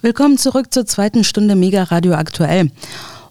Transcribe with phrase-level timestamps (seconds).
[0.00, 2.70] Willkommen zurück zur zweiten Stunde Mega Radio Aktuell.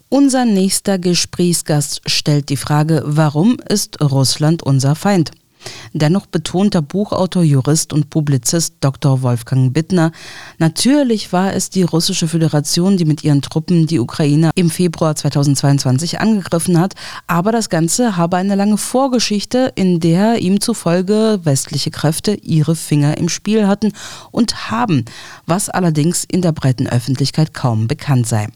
[0.08, 5.30] Unser nächster Gesprächsgast stellt die Frage, warum ist Russland unser Feind?
[5.92, 9.22] Dennoch betont der Buchautor, Jurist und Publizist Dr.
[9.22, 10.12] Wolfgang Bittner,
[10.58, 16.20] natürlich war es die russische Föderation, die mit ihren Truppen die Ukraine im Februar 2022
[16.20, 16.94] angegriffen hat,
[17.26, 23.16] aber das Ganze habe eine lange Vorgeschichte, in der ihm zufolge westliche Kräfte ihre Finger
[23.18, 23.92] im Spiel hatten
[24.30, 25.04] und haben,
[25.46, 28.48] was allerdings in der breiten Öffentlichkeit kaum bekannt sei.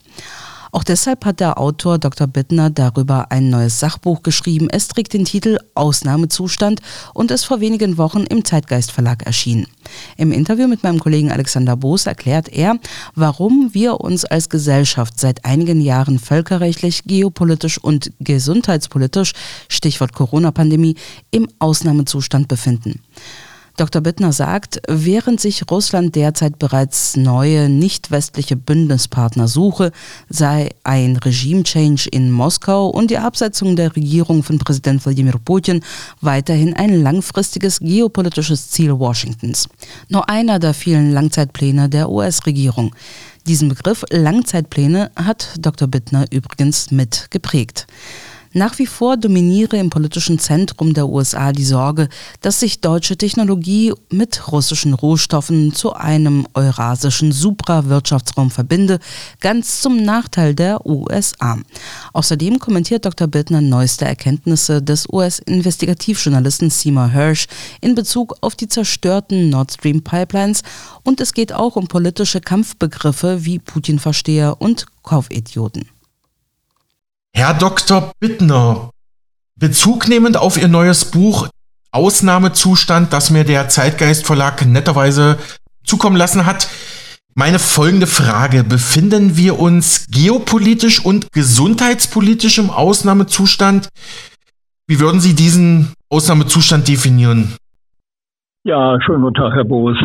[0.71, 2.27] Auch deshalb hat der Autor Dr.
[2.27, 4.67] Bittner darüber ein neues Sachbuch geschrieben.
[4.69, 6.81] Es trägt den Titel Ausnahmezustand
[7.13, 9.67] und ist vor wenigen Wochen im Zeitgeist Verlag erschienen.
[10.17, 12.77] Im Interview mit meinem Kollegen Alexander Boos erklärt er,
[13.15, 19.33] warum wir uns als Gesellschaft seit einigen Jahren völkerrechtlich, geopolitisch und gesundheitspolitisch,
[19.67, 20.95] Stichwort Corona-Pandemie,
[21.31, 23.01] im Ausnahmezustand befinden.
[23.79, 24.01] Dr.
[24.01, 29.93] Bittner sagt, während sich Russland derzeit bereits neue nicht-westliche Bündnispartner suche,
[30.27, 35.81] sei ein Regime-Change in Moskau und die Absetzung der Regierung von Präsident Wladimir Putin
[36.19, 39.69] weiterhin ein langfristiges geopolitisches Ziel Washingtons.
[40.09, 42.93] Nur einer der vielen Langzeitpläne der US-Regierung.
[43.47, 45.87] Diesen Begriff Langzeitpläne hat Dr.
[45.87, 47.87] Bittner übrigens mit geprägt.
[48.53, 52.09] Nach wie vor dominiere im politischen Zentrum der USA die Sorge,
[52.41, 58.99] dass sich deutsche Technologie mit russischen Rohstoffen zu einem eurasischen Supra-Wirtschaftsraum verbinde,
[59.39, 61.59] ganz zum Nachteil der USA.
[62.13, 63.27] Außerdem kommentiert Dr.
[63.27, 67.45] Bittner neueste Erkenntnisse des US-Investigativjournalisten Seymour Hirsch
[67.81, 70.63] in Bezug auf die zerstörten Nord Stream Pipelines
[71.03, 75.98] und es geht auch um politische Kampfbegriffe wie Putin-Versteher und Kaufidioten.
[77.33, 78.11] Herr Dr.
[78.19, 78.91] Bittner,
[79.59, 81.49] bezugnehmend auf Ihr neues Buch
[81.91, 85.37] Ausnahmezustand, das mir der Zeitgeist Verlag netterweise
[85.83, 86.69] zukommen lassen hat,
[87.35, 88.63] meine folgende Frage.
[88.63, 93.89] Befinden wir uns geopolitisch und gesundheitspolitisch im Ausnahmezustand?
[94.87, 97.55] Wie würden Sie diesen Ausnahmezustand definieren?
[98.63, 99.97] Ja, schönen guten Tag, Herr Boos.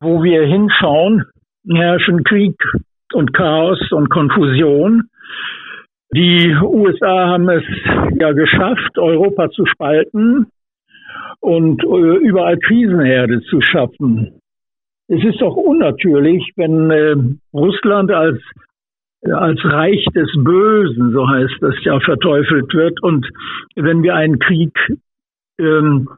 [0.00, 1.24] Wo wir hinschauen,
[1.68, 2.56] herrschen Krieg
[3.12, 5.08] und Chaos und Konfusion.
[6.14, 7.64] Die USA haben es
[8.18, 10.46] ja geschafft, Europa zu spalten
[11.40, 14.40] und äh, überall Krisenherde zu schaffen.
[15.08, 17.16] Es ist doch unnatürlich, wenn äh,
[17.54, 18.38] Russland als
[19.24, 23.00] als Reich des Bösen, so heißt das ja, verteufelt wird.
[23.02, 23.24] Und
[23.76, 24.76] wenn wir einen Krieg
[25.58, 26.08] ähm,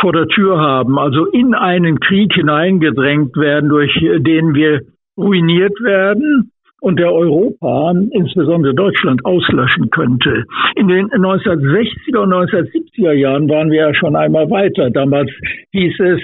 [0.00, 4.80] vor der Tür haben, also in einen Krieg hineingedrängt werden, durch den wir
[5.18, 6.50] ruiniert werden,
[6.86, 10.44] und der Europa, insbesondere Deutschland, auslöschen könnte.
[10.76, 14.88] In den 1960er und 1970er Jahren waren wir ja schon einmal weiter.
[14.90, 15.28] Damals
[15.72, 16.20] hieß es,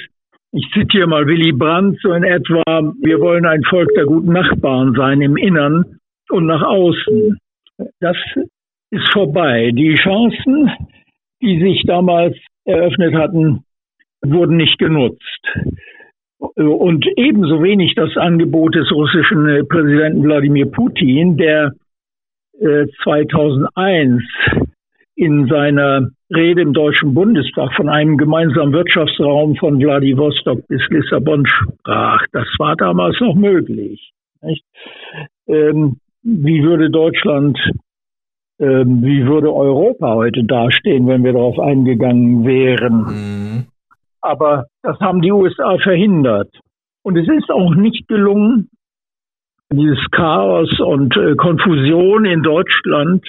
[0.53, 2.63] ich zitiere mal Willy Brandt so in etwa,
[3.03, 5.97] wir wollen ein Volk der guten Nachbarn sein im Innern
[6.31, 7.39] und nach außen.
[7.99, 8.17] Das
[8.93, 9.73] ist vorbei.
[9.75, 10.71] Die Chancen,
[11.43, 12.37] die sich damals
[12.67, 13.65] eröffnet hatten,
[14.25, 15.43] wurden nicht genutzt
[16.57, 21.73] und ebenso wenig das Angebot des russischen äh, Präsidenten Wladimir Putin, der
[23.03, 24.61] 2001 äh,
[25.15, 32.27] in seiner Rede im Deutschen Bundestag von einem gemeinsamen Wirtschaftsraum von Vladivostok bis Lissabon sprach.
[32.33, 34.13] Das war damals noch möglich.
[35.47, 37.59] Ähm, wie würde Deutschland,
[38.59, 43.03] ähm, wie würde Europa heute dastehen, wenn wir darauf eingegangen wären?
[43.03, 43.72] Mhm.
[44.23, 46.49] Aber das haben die USA verhindert.
[47.03, 48.71] Und es ist auch nicht gelungen,
[49.73, 53.27] dieses Chaos und äh, Konfusion in Deutschland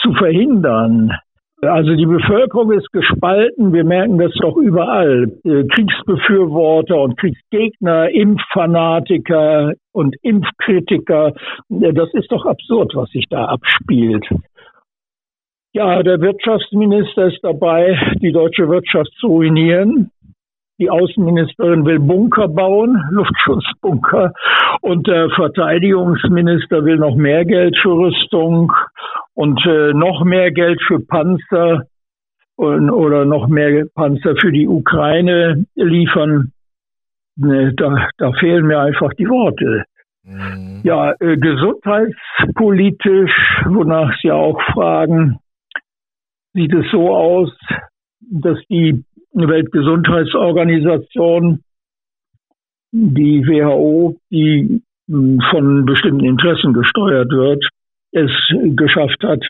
[0.00, 1.12] zu verhindern.
[1.60, 3.72] Also die Bevölkerung ist gespalten.
[3.72, 5.32] Wir merken das doch überall.
[5.44, 11.32] Äh, Kriegsbefürworter und Kriegsgegner, Impffanatiker und Impfkritiker.
[11.70, 14.24] Äh, das ist doch absurd, was sich da abspielt.
[15.78, 20.10] Ja, der Wirtschaftsminister ist dabei, die deutsche Wirtschaft zu ruinieren.
[20.80, 24.32] Die Außenministerin will Bunker bauen, Luftschutzbunker.
[24.80, 28.72] Und der Verteidigungsminister will noch mehr Geld für Rüstung
[29.34, 31.84] und äh, noch mehr Geld für Panzer
[32.56, 36.50] und, oder noch mehr Panzer für die Ukraine liefern.
[37.36, 39.84] Ne, da, da fehlen mir einfach die Worte.
[40.24, 40.80] Mhm.
[40.82, 43.30] Ja, äh, gesundheitspolitisch,
[43.66, 45.38] wonach Sie auch fragen,
[46.54, 47.54] sieht es so aus,
[48.20, 51.60] dass die Weltgesundheitsorganisation,
[52.92, 57.62] die WHO, die hm, von bestimmten Interessen gesteuert wird,
[58.12, 58.30] es
[58.76, 59.46] geschafft hat,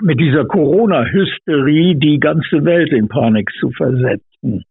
[0.00, 4.64] mit dieser Corona-Hysterie die ganze Welt in Panik zu versetzen.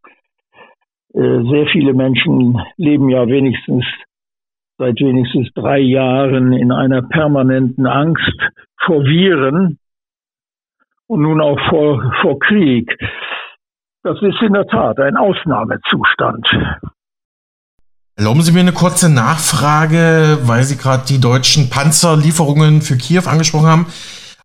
[1.13, 3.85] Äh, sehr viele Menschen leben ja wenigstens
[4.81, 8.35] seit wenigstens drei Jahren in einer permanenten Angst
[8.83, 9.77] vor Viren
[11.11, 12.89] und nun auch vor, vor Krieg.
[14.03, 16.47] Das ist in der Tat ein Ausnahmezustand.
[18.15, 23.67] Erlauben Sie mir eine kurze Nachfrage, weil Sie gerade die deutschen Panzerlieferungen für Kiew angesprochen
[23.67, 23.85] haben.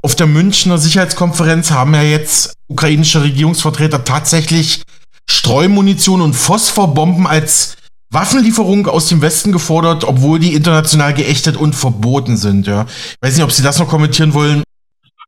[0.02, 4.82] Auf der Münchner Sicherheitskonferenz haben ja jetzt ukrainische Regierungsvertreter tatsächlich
[5.28, 7.76] Streumunition und Phosphorbomben als
[8.10, 12.66] Waffenlieferung aus dem Westen gefordert, obwohl die international geächtet und verboten sind.
[12.66, 12.86] Ja.
[12.88, 14.62] Ich weiß nicht, ob Sie das noch kommentieren wollen.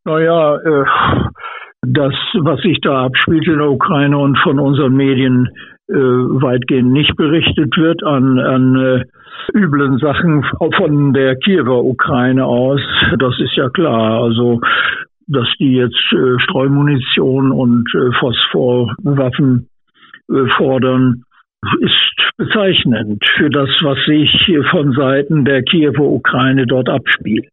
[0.05, 0.85] Naja, äh,
[1.83, 5.49] das, was sich da abspielt in der Ukraine und von unseren Medien
[5.89, 9.05] äh, weitgehend nicht berichtet wird an, an äh,
[9.55, 10.45] üblen Sachen
[10.77, 12.81] von der Kiewer Ukraine aus,
[13.19, 14.23] das ist ja klar.
[14.23, 14.61] Also
[15.29, 19.69] dass die jetzt äh, Streumunition und äh, Phosphorwaffen
[20.31, 21.23] äh, fordern,
[21.81, 24.31] ist bezeichnend für das, was sich
[24.71, 27.49] von Seiten der Kiewer Ukraine dort abspielt.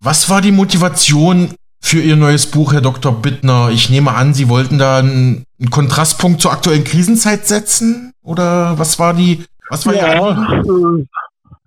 [0.00, 1.50] Was war die Motivation
[1.86, 3.12] für Ihr neues Buch, Herr Dr.
[3.22, 3.68] Bittner?
[3.72, 8.12] Ich nehme an, Sie wollten da einen, einen Kontrastpunkt zur aktuellen Krisenzeit setzen?
[8.24, 11.06] Oder was war die, was war ja, äh,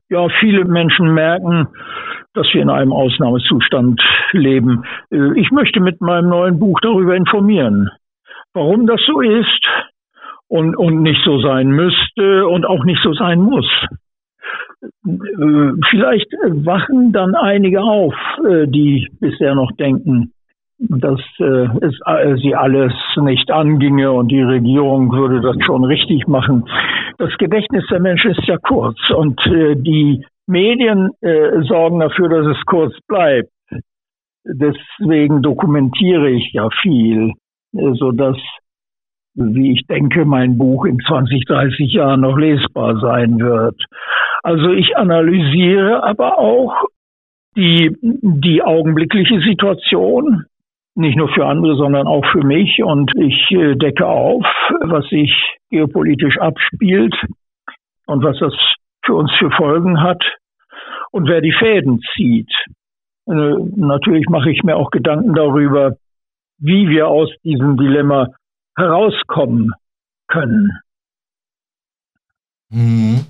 [0.10, 1.70] ja, viele Menschen merken,
[2.34, 4.02] dass wir in einem Ausnahmezustand
[4.34, 4.84] leben.
[5.10, 7.90] Äh, ich möchte mit meinem neuen Buch darüber informieren,
[8.54, 9.68] warum das so ist
[10.48, 13.68] und, und nicht so sein müsste und auch nicht so sein muss.
[14.82, 16.32] Äh, vielleicht
[16.66, 18.14] wachen dann einige auf,
[18.48, 20.32] äh, die bisher noch denken,
[20.78, 21.96] dass es
[22.42, 26.70] sie alles nicht anginge und die Regierung würde das schon richtig machen.
[27.18, 32.66] Das Gedächtnis der Menschen ist ja kurz und die Medien äh, sorgen dafür, dass es
[32.66, 33.52] kurz bleibt.
[34.44, 37.34] Deswegen dokumentiere ich ja viel,
[37.74, 38.38] äh, so dass,
[39.36, 43.80] wie ich denke, mein Buch in 20, 30 Jahren noch lesbar sein wird.
[44.44, 46.86] Also ich analysiere aber auch
[47.56, 50.46] die, die augenblickliche Situation,
[50.96, 52.84] nicht nur für andere, sondern auch für mich.
[52.84, 54.46] Und ich äh, decke auf,
[54.82, 55.34] was sich
[55.70, 57.16] geopolitisch abspielt
[58.06, 58.54] und was das
[59.06, 60.24] für uns für Folgen hat
[61.12, 62.52] und wer die Fäden zieht.
[63.28, 65.96] Äh, natürlich mache ich mir auch Gedanken darüber,
[66.58, 68.30] wie wir aus diesem Dilemma
[68.76, 69.72] herauskommen
[70.28, 70.72] können.
[72.70, 73.26] Mhm.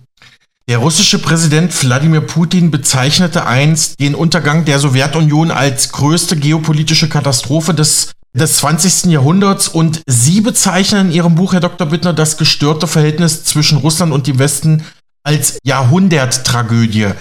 [0.70, 7.74] Der russische Präsident Wladimir Putin bezeichnete einst den Untergang der Sowjetunion als größte geopolitische Katastrophe
[7.74, 9.12] des, des 20.
[9.12, 11.88] Jahrhunderts und Sie bezeichnen in Ihrem Buch, Herr Dr.
[11.88, 14.84] Bittner, das gestörte Verhältnis zwischen Russland und dem Westen
[15.24, 17.14] als Jahrhunderttragödie.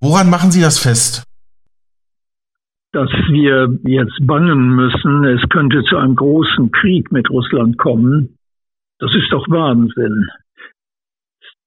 [0.00, 1.22] Woran machen Sie das fest?
[2.90, 8.36] Dass wir jetzt bangen müssen, es könnte zu einem großen Krieg mit Russland kommen,
[8.98, 10.26] das ist doch Wahnsinn.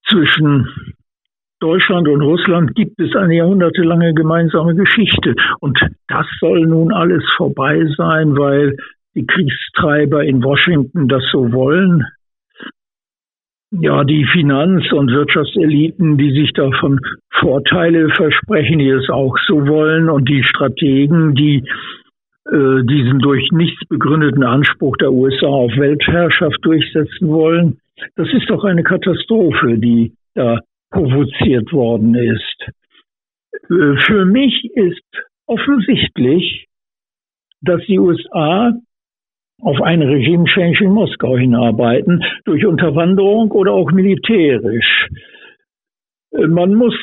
[0.09, 0.67] Zwischen
[1.59, 5.35] Deutschland und Russland gibt es eine jahrhundertelange gemeinsame Geschichte.
[5.59, 5.77] Und
[6.07, 8.77] das soll nun alles vorbei sein, weil
[9.15, 12.05] die Kriegstreiber in Washington das so wollen.
[13.71, 20.09] Ja, die Finanz- und Wirtschaftseliten, die sich davon Vorteile versprechen, die es auch so wollen,
[20.09, 21.63] und die Strategen, die
[22.51, 27.79] äh, diesen durch nichts begründeten Anspruch der USA auf Weltherrschaft durchsetzen wollen,
[28.15, 30.59] das ist doch eine Katastrophe, die da
[30.91, 32.69] provoziert worden ist.
[33.69, 35.03] Äh, für mich ist
[35.45, 36.67] offensichtlich,
[37.61, 38.73] dass die USA
[39.61, 45.07] auf ein Regime-Change in Moskau hinarbeiten, durch Unterwanderung oder auch militärisch.
[46.31, 46.95] Äh, man muss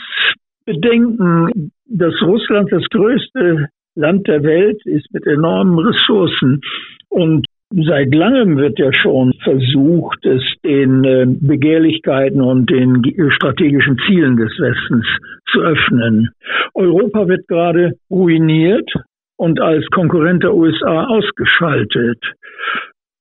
[0.64, 6.60] bedenken, dass Russland das größte Land der Welt ist mit enormen Ressourcen
[7.08, 14.36] und Seit langem wird ja schon versucht, es den äh, Begehrlichkeiten und den strategischen Zielen
[14.36, 15.04] des Westens
[15.50, 16.30] zu öffnen.
[16.74, 18.88] Europa wird gerade ruiniert
[19.36, 22.22] und als Konkurrent der USA ausgeschaltet.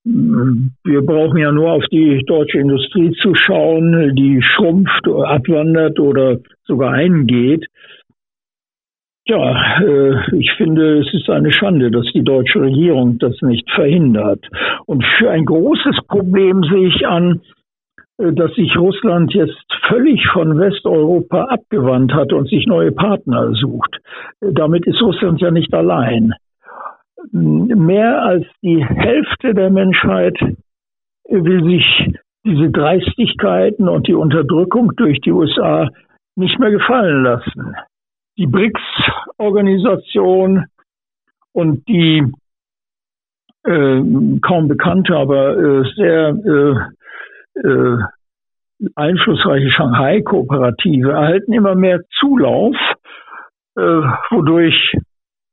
[0.03, 6.93] Wir brauchen ja nur auf die deutsche Industrie zu schauen, die schrumpft, abwandert oder sogar
[6.93, 7.65] eingeht.
[9.27, 14.45] Ja, äh, ich finde, es ist eine Schande, dass die deutsche Regierung das nicht verhindert.
[14.85, 17.41] Und für ein großes Problem sehe ich an,
[18.19, 23.97] äh, dass sich Russland jetzt völlig von Westeuropa abgewandt hat und sich neue Partner sucht.
[24.41, 26.33] Damit ist Russland ja nicht allein.
[27.31, 30.37] Mehr als die Hälfte der Menschheit
[31.27, 32.13] will sich
[32.45, 35.89] diese Dreistigkeiten und die Unterdrückung durch die USA
[36.35, 37.75] nicht mehr gefallen lassen.
[38.37, 40.65] Die BRICS-Organisation
[41.53, 42.21] und die
[43.63, 44.01] äh,
[44.41, 46.75] kaum bekannte, aber äh, sehr äh,
[47.67, 47.97] äh,
[48.95, 52.75] einflussreiche Shanghai-Kooperative erhalten immer mehr Zulauf,
[53.77, 54.97] äh, wodurch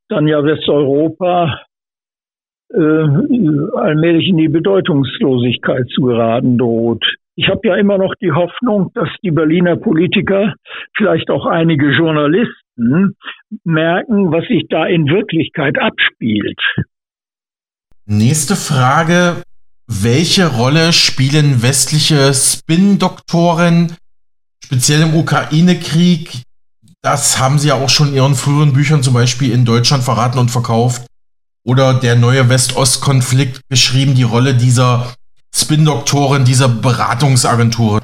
[0.09, 1.61] dann ja Westeuropa
[2.73, 3.07] äh,
[3.77, 7.05] allmählich in die Bedeutungslosigkeit zu geraten droht.
[7.35, 10.53] Ich habe ja immer noch die Hoffnung, dass die Berliner Politiker,
[10.95, 16.59] vielleicht auch einige Journalisten, merken, was sich da in Wirklichkeit abspielt.
[18.05, 19.43] Nächste Frage.
[19.87, 23.95] Welche Rolle spielen westliche Spin-Doktoren,
[24.63, 26.43] speziell im Ukraine-Krieg?
[27.01, 30.39] Das haben Sie ja auch schon in Ihren früheren Büchern zum Beispiel in Deutschland verraten
[30.39, 31.05] und verkauft.
[31.65, 35.13] Oder der neue West-Ost-Konflikt beschrieben, die Rolle dieser
[35.53, 38.01] Spin-Doktoren, dieser Beratungsagenturen.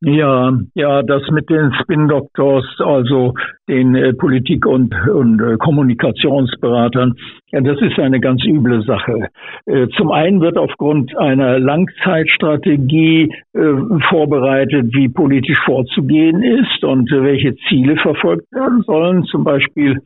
[0.00, 3.34] Ja, ja, das mit den Spin-Doctors, also
[3.68, 7.14] den äh, Politik- und, und äh, Kommunikationsberatern,
[7.50, 9.26] ja, das ist eine ganz üble Sache.
[9.66, 13.60] Äh, zum einen wird aufgrund einer Langzeitstrategie äh,
[14.08, 20.00] vorbereitet, wie politisch vorzugehen ist und äh, welche Ziele verfolgt werden sollen, zum Beispiel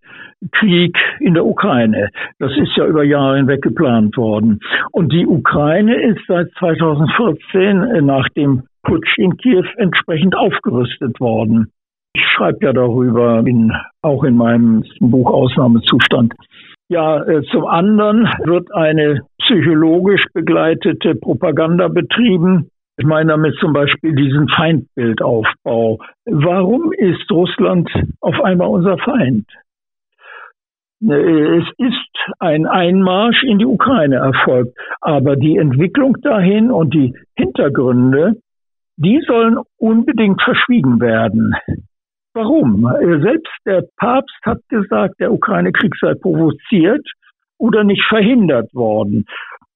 [0.53, 2.09] Krieg in der Ukraine.
[2.39, 4.61] Das ist ja über Jahre hinweg geplant worden.
[4.91, 11.73] Und die Ukraine ist seit 2014 äh, nach dem Putsch in Kiew entsprechend aufgerüstet worden.
[12.15, 13.73] Ich schreibe ja darüber, in,
[14.03, 16.35] auch in meinem Buch Ausnahmezustand.
[16.89, 22.69] Ja, äh, zum anderen wird eine psychologisch begleitete Propaganda betrieben.
[22.99, 26.01] Ich meine damit zum Beispiel diesen Feindbildaufbau.
[26.27, 29.47] Warum ist Russland auf einmal unser Feind?
[31.03, 37.15] Äh, es ist ein Einmarsch in die Ukraine erfolgt, aber die Entwicklung dahin und die
[37.37, 38.37] Hintergründe
[39.03, 41.55] die sollen unbedingt verschwiegen werden.
[42.35, 42.89] Warum?
[43.23, 47.07] Selbst der Papst hat gesagt, der Ukraine-Krieg sei provoziert
[47.59, 49.27] oder nicht verhindert worden.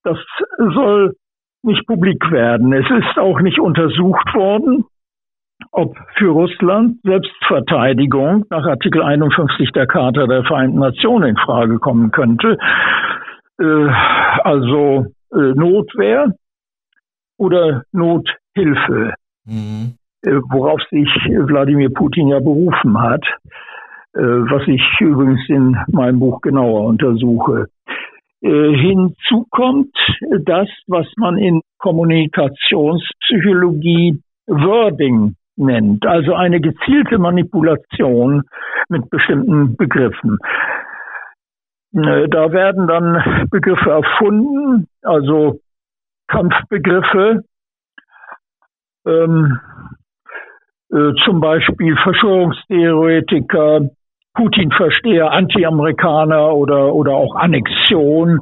[0.05, 0.19] Das
[0.59, 1.15] soll
[1.63, 2.73] nicht publik werden.
[2.73, 4.85] Es ist auch nicht untersucht worden,
[5.73, 12.11] ob für Russland Selbstverteidigung nach Artikel 51 der Charta der Vereinten Nationen in Frage kommen
[12.11, 12.57] könnte.
[13.59, 13.89] Äh,
[14.45, 16.33] also äh, Notwehr
[17.39, 17.83] oder
[18.57, 19.95] Nothilfe, mhm.
[20.23, 23.23] Äh, worauf sich Wladimir Putin ja berufen hat,
[24.15, 27.67] äh, was ich übrigens in meinem Buch genauer untersuche.
[28.43, 29.95] Äh, hinzu kommt
[30.45, 38.43] das, was man in Kommunikationspsychologie Wording nennt, also eine gezielte Manipulation
[38.89, 40.39] mit bestimmten Begriffen.
[41.93, 45.61] Da werden dann Begriffe erfunden, also
[46.29, 47.43] Kampfbegriffe,
[49.07, 49.59] ähm,
[50.91, 53.91] äh, zum Beispiel Verschwörungstheoretiker,
[54.35, 58.41] Putin-Versteher, Anti-Amerikaner oder, oder auch Annexion.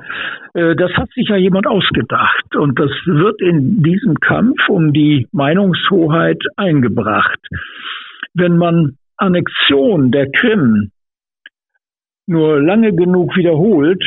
[0.55, 5.29] Äh, das hat sich ja jemand ausgedacht und das wird in diesem Kampf um die
[5.33, 7.39] Meinungshoheit eingebracht.
[8.35, 10.91] Wenn man Annexion der Krim
[12.27, 14.03] nur lange genug wiederholt,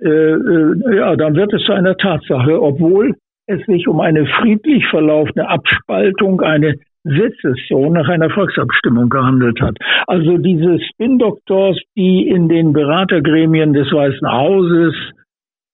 [0.00, 3.14] äh, äh, ja, dann wird es zu einer Tatsache, obwohl
[3.50, 9.76] es sich um eine friedlich verlaufende Abspaltung, eine Sezession nach einer Volksabstimmung gehandelt hat.
[10.06, 14.94] Also diese Spin-Doktors, die in den Beratergremien des Weißen Hauses,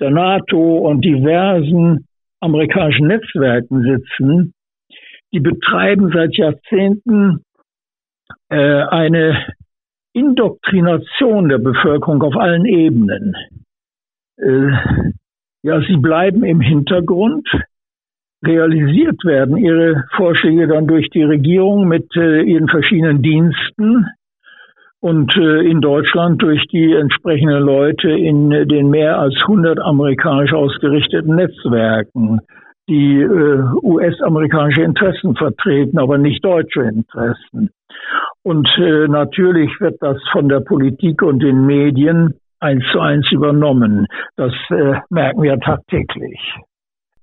[0.01, 2.07] der NATO und diversen
[2.41, 4.53] amerikanischen Netzwerken sitzen,
[5.33, 7.43] die betreiben seit Jahrzehnten
[8.49, 9.45] äh, eine
[10.13, 13.35] Indoktrination der Bevölkerung auf allen Ebenen.
[14.39, 14.73] Äh,
[15.67, 17.49] ja, sie bleiben im Hintergrund.
[18.45, 24.07] Realisiert werden ihre Vorschläge dann durch die Regierung mit äh, ihren verschiedenen Diensten
[25.01, 31.35] und äh, in Deutschland durch die entsprechenden Leute in den mehr als 100 amerikanisch ausgerichteten
[31.35, 32.41] Netzwerken,
[32.89, 37.71] die äh, US-amerikanische Interessen vertreten, aber nicht deutsche Interessen.
[38.45, 44.07] Und äh, natürlich wird das von der Politik und den Medien eins zu eins übernommen.
[44.37, 46.39] Das äh, merken wir tagtäglich.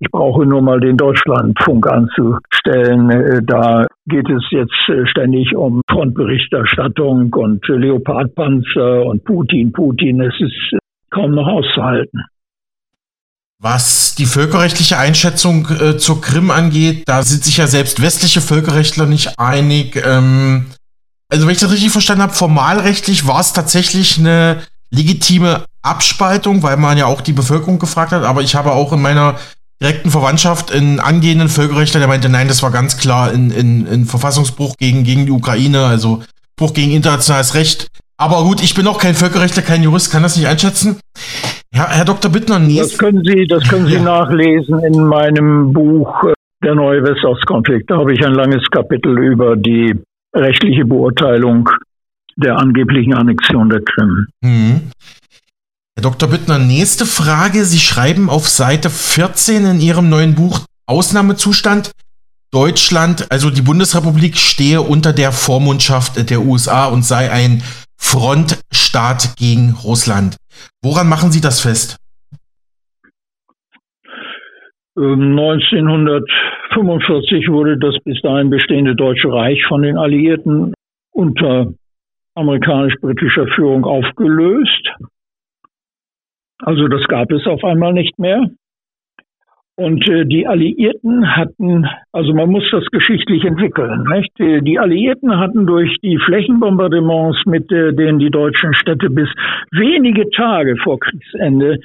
[0.00, 3.10] Ich brauche nur mal den Deutschlandfunk anzustellen.
[3.10, 10.20] Äh, da geht es jetzt äh, ständig um Frontberichterstattung und Leopardpanzer und Putin, Putin.
[10.20, 10.78] Es ist äh,
[11.10, 12.24] kaum noch auszuhalten.
[13.60, 19.06] Was die völkerrechtliche Einschätzung äh, zur Krim angeht, da sind sich ja selbst westliche Völkerrechtler
[19.06, 19.96] nicht einig.
[20.04, 20.66] Ähm,
[21.30, 24.58] also wenn ich das richtig verstanden habe, formalrechtlich war es tatsächlich eine
[24.94, 28.24] legitime Abspaltung, weil man ja auch die Bevölkerung gefragt hat.
[28.24, 29.36] Aber ich habe auch in meiner
[29.82, 34.04] direkten Verwandtschaft einen angehenden Völkerrechtler, der meinte, nein, das war ganz klar in, in, in
[34.06, 36.22] Verfassungsbruch gegen, gegen die Ukraine, also
[36.56, 37.88] Bruch gegen internationales Recht.
[38.16, 41.00] Aber gut, ich bin auch kein Völkerrechtler, kein Jurist, kann das nicht einschätzen.
[41.74, 42.30] Ja, Herr Dr.
[42.30, 44.02] Bittner, Das können Sie, das können Sie ja.
[44.02, 46.32] nachlesen in meinem Buch
[46.64, 47.90] der neue Westostkonflikt.
[47.90, 49.94] Da habe ich ein langes Kapitel über die
[50.34, 51.68] rechtliche Beurteilung
[52.36, 54.26] der angeblichen Annexion der Krim.
[54.42, 54.90] Mhm.
[55.96, 56.28] Herr Dr.
[56.28, 57.64] Bittner, nächste Frage.
[57.64, 61.92] Sie schreiben auf Seite 14 in Ihrem neuen Buch Ausnahmezustand.
[62.52, 67.62] Deutschland, also die Bundesrepublik, stehe unter der Vormundschaft der USA und sei ein
[67.96, 70.36] Frontstaat gegen Russland.
[70.82, 71.96] Woran machen Sie das fest?
[74.96, 80.72] 1945 ähm, wurde das bis dahin bestehende Deutsche Reich von den Alliierten
[81.12, 81.72] unter
[82.34, 84.88] amerikanisch-britischer Führung aufgelöst.
[86.62, 88.48] Also das gab es auf einmal nicht mehr.
[89.76, 94.30] Und äh, die Alliierten hatten, also man muss das geschichtlich entwickeln, nicht?
[94.38, 99.28] Die Alliierten hatten durch die Flächenbombardements, mit äh, denen die deutschen Städte bis
[99.72, 101.80] wenige Tage vor Kriegsende,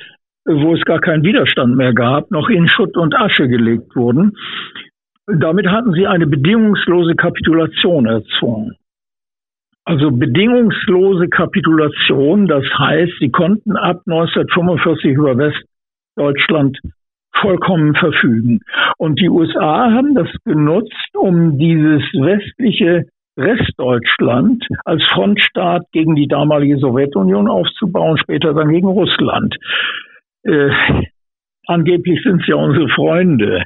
[0.45, 4.37] wo es gar keinen Widerstand mehr gab, noch in Schutt und Asche gelegt wurden.
[5.25, 8.75] Damit hatten sie eine bedingungslose Kapitulation erzwungen.
[9.89, 16.77] Also bedingungslose Kapitulation, das heißt, sie konnten ab 1945 über Westdeutschland
[17.33, 18.59] vollkommen verfügen.
[18.99, 23.05] Und die USA haben das genutzt, um dieses westliche
[23.35, 29.55] Restdeutschland als Frontstaat gegen die damalige Sowjetunion aufzubauen, später dann gegen Russland.
[30.43, 30.69] Äh,
[31.65, 33.63] angeblich sind es ja unsere Freunde,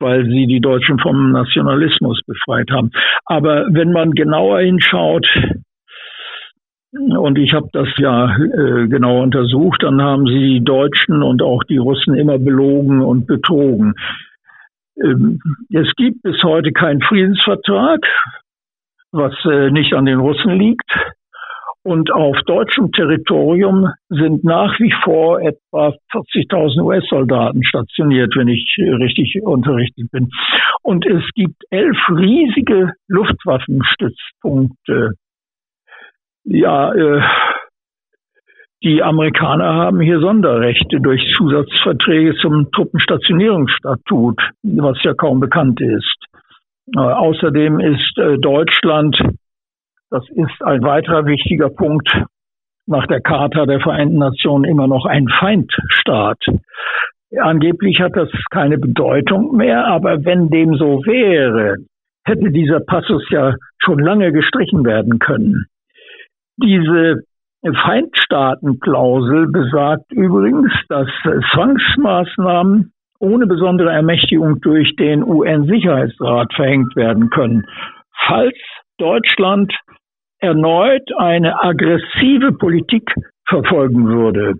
[0.00, 2.90] weil sie die Deutschen vom Nationalismus befreit haben.
[3.26, 5.28] Aber wenn man genauer hinschaut,
[6.92, 9.82] und ich habe das ja äh, genau untersucht.
[9.82, 13.94] Dann haben sie die Deutschen und auch die Russen immer belogen und betrogen.
[15.00, 15.40] Ähm,
[15.70, 18.00] es gibt bis heute keinen Friedensvertrag,
[19.12, 20.90] was äh, nicht an den Russen liegt.
[21.82, 29.40] Und auf deutschem Territorium sind nach wie vor etwa 40.000 US-Soldaten stationiert, wenn ich richtig
[29.42, 30.28] unterrichtet bin.
[30.82, 35.12] Und es gibt elf riesige Luftwaffenstützpunkte
[36.44, 37.22] ja, äh,
[38.82, 46.16] die Amerikaner haben hier Sonderrechte durch Zusatzverträge zum Truppenstationierungsstatut, was ja kaum bekannt ist.
[46.96, 49.20] Äh, außerdem ist äh, Deutschland,
[50.10, 52.10] das ist ein weiterer wichtiger Punkt,
[52.86, 56.38] nach der Charta der Vereinten Nationen immer noch ein Feindstaat.
[57.38, 61.76] Angeblich hat das keine Bedeutung mehr, aber wenn dem so wäre,
[62.24, 65.66] hätte dieser Passus ja schon lange gestrichen werden können.
[66.56, 67.22] Diese
[67.62, 71.08] Feindstaatenklausel besagt übrigens, dass
[71.52, 77.66] Zwangsmaßnahmen ohne besondere Ermächtigung durch den UN-Sicherheitsrat verhängt werden können,
[78.26, 78.56] falls
[78.98, 79.72] Deutschland
[80.40, 83.12] erneut eine aggressive Politik
[83.48, 84.54] verfolgen würde.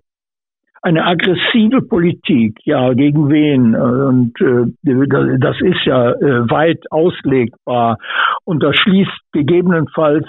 [0.82, 3.74] Eine aggressive Politik, ja, gegen wen?
[3.76, 7.98] Und äh, das ist ja äh, weit auslegbar.
[8.44, 10.26] Und das schließt gegebenenfalls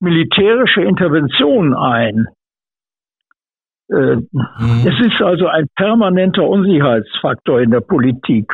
[0.00, 2.28] militärische Intervention ein.
[3.90, 4.86] Äh, mhm.
[4.86, 8.52] Es ist also ein permanenter Unsicherheitsfaktor in der Politik.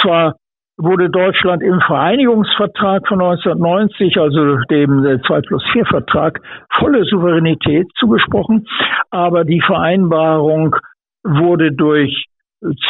[0.00, 0.36] Zwar
[0.78, 6.40] wurde Deutschland im Vereinigungsvertrag von 1990, also dem 2 plus 4 Vertrag,
[6.78, 8.66] volle Souveränität zugesprochen,
[9.10, 10.76] aber die Vereinbarung
[11.24, 12.26] wurde durch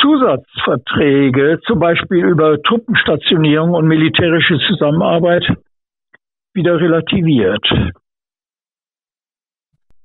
[0.01, 5.45] Zusatzverträge, zum Beispiel über Truppenstationierung und militärische Zusammenarbeit,
[6.55, 7.65] wieder relativiert.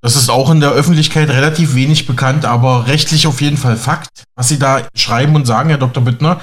[0.02, 4.24] Das ist auch in der Öffentlichkeit relativ wenig bekannt, aber rechtlich auf jeden Fall Fakt,
[4.36, 6.04] was Sie da schreiben und sagen, Herr Dr.
[6.04, 6.42] Bittner.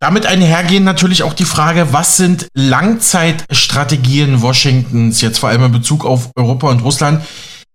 [0.00, 6.06] Damit einhergehen natürlich auch die Frage, was sind Langzeitstrategien Washingtons, jetzt vor allem in Bezug
[6.06, 7.20] auf Europa und Russland?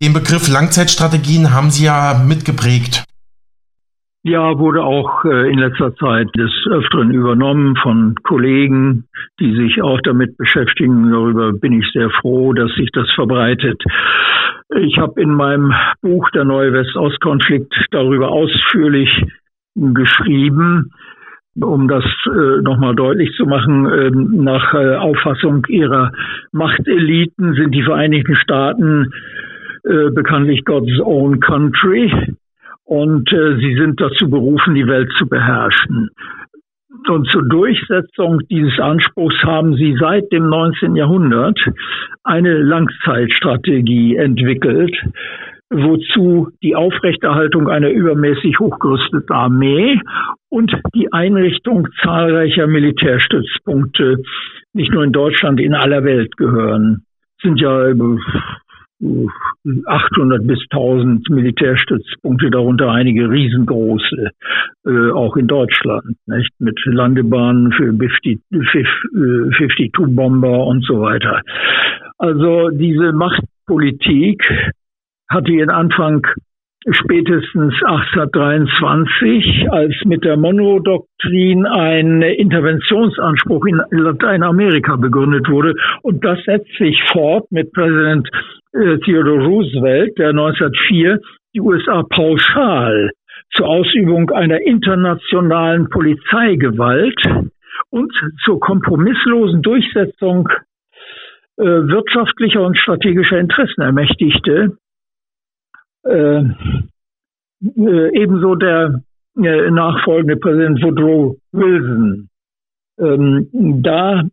[0.01, 3.03] Den Begriff Langzeitstrategien haben Sie ja mitgeprägt.
[4.25, 9.03] Ja, wurde auch äh, in letzter Zeit des Öfteren übernommen von Kollegen,
[9.41, 11.11] die sich auch damit beschäftigen.
[11.11, 13.83] Darüber bin ich sehr froh, dass sich das verbreitet.
[14.79, 19.09] Ich habe in meinem Buch Der neue West-Ost-Konflikt darüber ausführlich
[19.75, 20.93] geschrieben,
[21.55, 26.11] um das äh, nochmal deutlich zu machen, äh, nach äh, Auffassung ihrer
[26.51, 29.11] Machteliten sind die Vereinigten Staaten
[29.83, 32.11] äh, bekanntlich God's own country
[32.85, 36.09] und äh, sie sind dazu berufen, die Welt zu beherrschen.
[37.07, 40.95] Und zur Durchsetzung dieses Anspruchs haben sie seit dem 19.
[40.95, 41.59] Jahrhundert
[42.23, 44.95] eine Langzeitstrategie entwickelt,
[45.73, 49.99] wozu die Aufrechterhaltung einer übermäßig hochgerüsteten Armee
[50.49, 54.17] und die Einrichtung zahlreicher Militärstützpunkte
[54.73, 57.03] nicht nur in Deutschland, in aller Welt gehören.
[57.37, 57.91] Es sind ja
[59.85, 64.31] 800 bis 1000 Militärstützpunkte, darunter einige riesengroße,
[64.85, 66.51] äh, auch in Deutschland, nicht?
[66.59, 71.41] mit Landebahnen für 52-Bomber äh, und so weiter.
[72.17, 74.47] Also diese Machtpolitik
[75.33, 76.25] hatte ihren Anfang
[76.91, 85.75] spätestens 1823, als mit der Monroe-Doktrin ein Interventionsanspruch in Lateinamerika begründet wurde.
[86.01, 88.29] Und das setzt sich fort mit Präsident
[88.73, 91.19] äh, Theodore Roosevelt, der 1904
[91.55, 93.11] die USA pauschal
[93.55, 97.21] zur Ausübung einer internationalen Polizeigewalt
[97.91, 98.11] und
[98.43, 100.49] zur kompromisslosen Durchsetzung
[101.57, 104.77] äh, wirtschaftlicher und strategischer Interessen ermächtigte.
[106.05, 106.43] Äh,
[107.77, 109.01] äh, ebenso der
[109.41, 112.29] äh, nachfolgende Präsident Woodrow Wilson.
[112.99, 113.49] Ähm,
[113.81, 114.23] da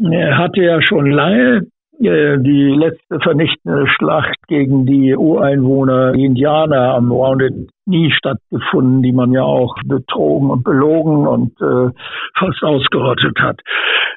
[0.00, 1.66] äh, hatte er schon lange
[2.00, 9.12] äh, die letzte vernichtende Schlacht gegen die Ureinwohner, die Indianer am Wounded nie stattgefunden, die
[9.12, 11.90] man ja auch betrogen und belogen und äh,
[12.36, 13.60] fast ausgerottet hat.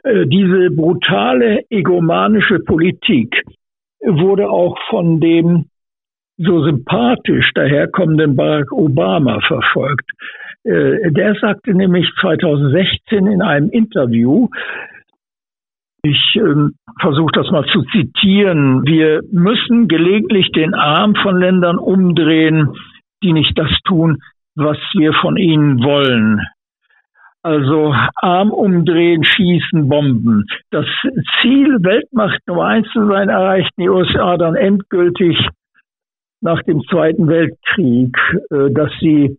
[0.04, 3.44] Äh, diese brutale egomanische Politik
[4.02, 5.66] wurde auch von dem
[6.38, 10.10] so sympathisch daherkommenden Barack Obama verfolgt.
[10.64, 14.50] Äh, der sagte nämlich 2016 in einem Interview,
[16.04, 18.84] ich ähm, versuche das mal zu zitieren.
[18.86, 22.74] Wir müssen gelegentlich den Arm von Ländern umdrehen,
[23.24, 24.18] die nicht das tun,
[24.56, 26.42] was wir von ihnen wollen.
[27.44, 30.46] Also Arm umdrehen, schießen, Bomben.
[30.70, 30.86] Das
[31.42, 35.38] Ziel, Weltmacht Nummer eins zu sein, erreichten die USA dann endgültig
[36.42, 38.16] nach dem Zweiten Weltkrieg,
[38.52, 39.38] äh, dass sie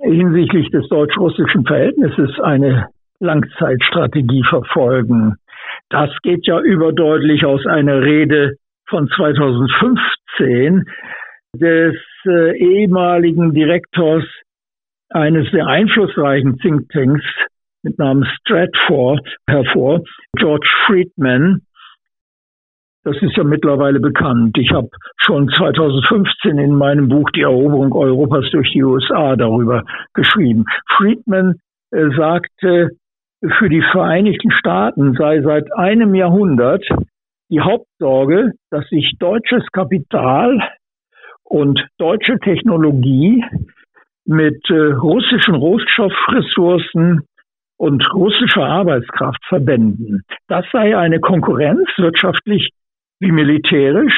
[0.00, 2.88] hinsichtlich des deutsch-russischen Verhältnisses eine
[3.20, 5.36] Langzeitstrategie verfolgen.
[5.90, 8.56] Das geht ja überdeutlich aus einer Rede
[8.88, 10.84] von 2015
[11.54, 14.24] des äh, ehemaligen Direktors
[15.10, 17.24] eines sehr einflussreichen Thinktanks
[17.82, 19.18] mit Namen Stratfor
[19.48, 20.02] hervor,
[20.36, 21.62] George Friedman,
[23.08, 24.58] das ist ja mittlerweile bekannt.
[24.58, 30.66] Ich habe schon 2015 in meinem Buch Die Eroberung Europas durch die USA darüber geschrieben.
[30.96, 31.54] Friedman
[31.90, 32.90] äh, sagte,
[33.58, 36.84] für die Vereinigten Staaten sei seit einem Jahrhundert
[37.50, 40.60] die Hauptsorge, dass sich deutsches Kapital
[41.44, 43.42] und deutsche Technologie
[44.26, 47.22] mit äh, russischen Rohstoffressourcen
[47.78, 50.24] und russischer Arbeitskraft verbänden.
[50.48, 52.70] Das sei eine Konkurrenz wirtschaftlich
[53.20, 54.14] wie militärisch,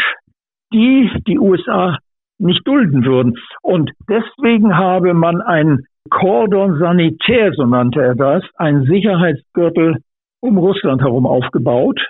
[0.72, 1.98] die die USA
[2.38, 3.38] nicht dulden würden.
[3.62, 10.02] Und deswegen habe man ein Cordon sanitär, so nannte er das, ein Sicherheitsgürtel
[10.40, 12.00] um Russland herum aufgebaut.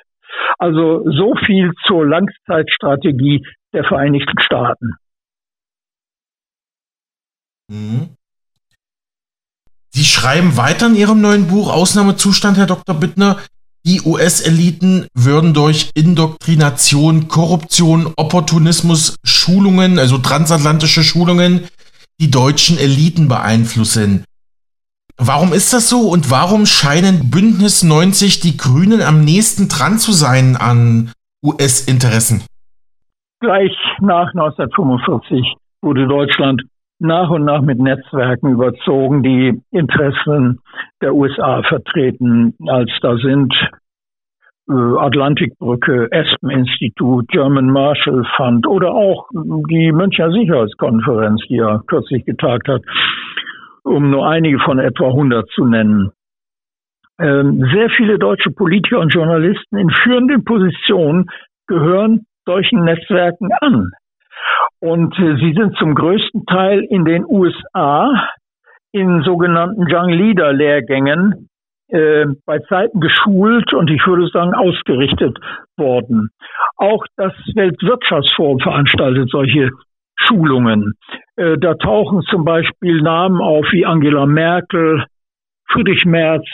[0.59, 4.94] Also so viel zur Langzeitstrategie der Vereinigten Staaten.
[7.68, 8.16] Mhm.
[9.92, 12.94] Sie schreiben weiter in Ihrem neuen Buch Ausnahmezustand, Herr Dr.
[12.94, 13.38] Bittner,
[13.86, 21.66] die US-Eliten würden durch Indoktrination, Korruption, Opportunismus, Schulungen, also transatlantische Schulungen,
[22.20, 24.24] die deutschen Eliten beeinflussen.
[25.16, 30.12] Warum ist das so und warum scheinen Bündnis 90 die Grünen am nächsten dran zu
[30.12, 31.12] sein an
[31.44, 32.42] US-Interessen?
[33.40, 36.62] Gleich nach 1945 wurde Deutschland
[37.00, 40.60] nach und nach mit Netzwerken überzogen, die Interessen
[41.00, 43.52] der USA vertreten, als da sind
[44.68, 52.68] äh, Atlantikbrücke, Espen-Institut, German Marshall Fund oder auch die Münchner Sicherheitskonferenz, die ja kürzlich getagt
[52.68, 52.82] hat,
[53.82, 56.10] um nur einige von etwa 100 zu nennen.
[57.18, 61.30] Ähm, sehr viele deutsche Politiker und Journalisten in führenden Positionen
[61.66, 63.90] gehören solchen Netzwerken an.
[64.81, 68.29] Und äh, sie sind zum größten Teil in den USA
[68.92, 71.48] in sogenannten Young Leader Lehrgängen
[71.88, 75.38] äh, bei Zeiten geschult und ich würde sagen ausgerichtet
[75.76, 76.31] worden.
[76.76, 79.70] Auch das Weltwirtschaftsforum veranstaltet solche
[80.16, 80.94] Schulungen.
[81.37, 85.05] Äh, da tauchen zum Beispiel Namen auf wie Angela Merkel,
[85.68, 86.44] Friedrich Merz,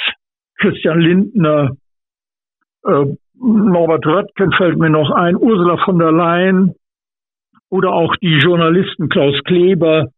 [0.59, 1.73] Christian Lindner,
[2.85, 3.05] äh,
[3.39, 6.75] Norbert Röttgen fällt mir noch ein, Ursula von der Leyen,
[7.71, 10.09] oder auch die Journalisten Klaus Kleber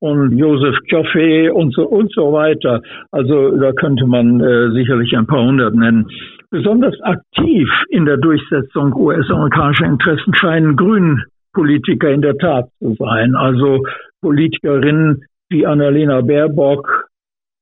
[0.00, 2.82] und Josef Joffe und so und so weiter.
[3.10, 6.06] Also da könnte man äh, sicherlich ein paar hundert nennen.
[6.50, 13.34] Besonders aktiv in der Durchsetzung US-amerikanischer Interessen scheinen Grünen Politiker in der Tat zu sein.
[13.34, 13.82] Also
[14.20, 17.08] Politikerinnen wie Annalena Baerbock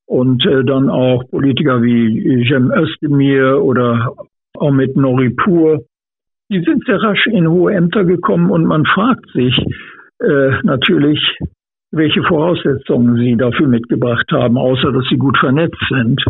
[0.07, 4.15] und äh, dann auch Politiker wie Jem Özdemir oder
[4.57, 5.85] Omid Noripur
[6.53, 9.57] die sind sehr rasch in hohe Ämter gekommen und man fragt sich
[10.21, 11.19] äh, natürlich,
[11.91, 16.23] welche Voraussetzungen sie dafür mitgebracht haben, außer dass sie gut vernetzt sind,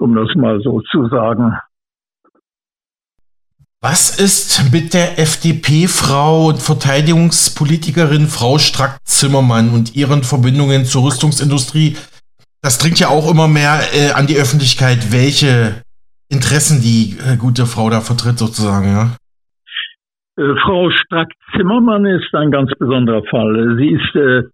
[0.00, 1.52] um das mal so zu sagen.
[3.80, 11.96] Was ist mit der FDP-Frau und Verteidigungspolitikerin Frau Strack-Zimmermann und ihren Verbindungen zur Rüstungsindustrie?
[12.60, 15.82] Das dringt ja auch immer mehr äh, an die Öffentlichkeit, welche
[16.28, 19.10] Interessen die äh, gute Frau da vertritt, sozusagen, ja?
[20.38, 23.76] Äh, Frau Strack-Zimmermann ist ein ganz besonderer Fall.
[23.76, 24.44] Sie ist äh,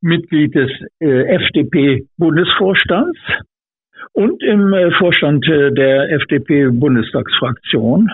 [0.00, 0.70] Mitglied des
[1.00, 3.18] äh, FDP-Bundesvorstands
[4.12, 8.10] und im äh, Vorstand der FDP-Bundestagsfraktion.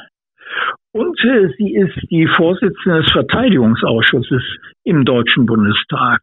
[0.93, 4.43] Und äh, sie ist die Vorsitzende des Verteidigungsausschusses
[4.85, 6.21] im Deutschen Bundestag.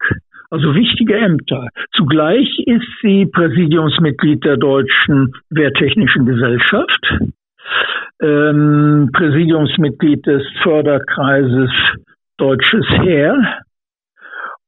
[0.51, 1.69] Also wichtige Ämter.
[1.93, 7.19] Zugleich ist sie Präsidiumsmitglied der Deutschen Wehrtechnischen Gesellschaft,
[8.21, 11.71] ähm, Präsidiumsmitglied des Förderkreises
[12.37, 13.61] Deutsches Heer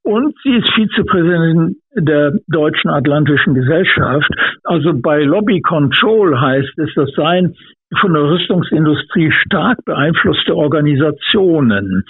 [0.03, 4.29] und sie ist Vizepräsidentin der Deutschen Atlantischen Gesellschaft.
[4.63, 7.55] Also bei Lobby Control heißt es, das seien
[8.01, 12.03] von der Rüstungsindustrie stark beeinflusste Organisationen.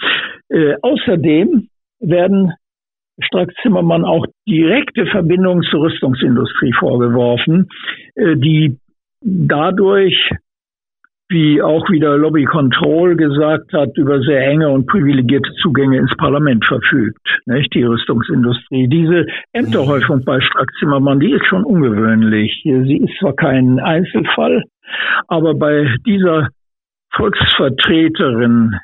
[0.48, 1.68] Äh, außerdem
[2.00, 2.52] werden
[3.20, 7.68] Strack-Zimmermann auch direkte Verbindungen zur Rüstungsindustrie vorgeworfen,
[8.16, 8.76] äh, die
[9.20, 10.30] dadurch
[11.28, 16.64] wie auch wieder Lobby Control gesagt hat, über sehr enge und privilegierte Zugänge ins Parlament
[16.64, 17.72] verfügt, nicht?
[17.74, 18.88] die Rüstungsindustrie.
[18.88, 22.60] Diese Ämterhäufung bei Strack-Zimmermann, die ist schon ungewöhnlich.
[22.64, 24.62] Sie ist zwar kein Einzelfall,
[25.28, 26.48] aber bei dieser
[27.12, 28.76] Volksvertreterin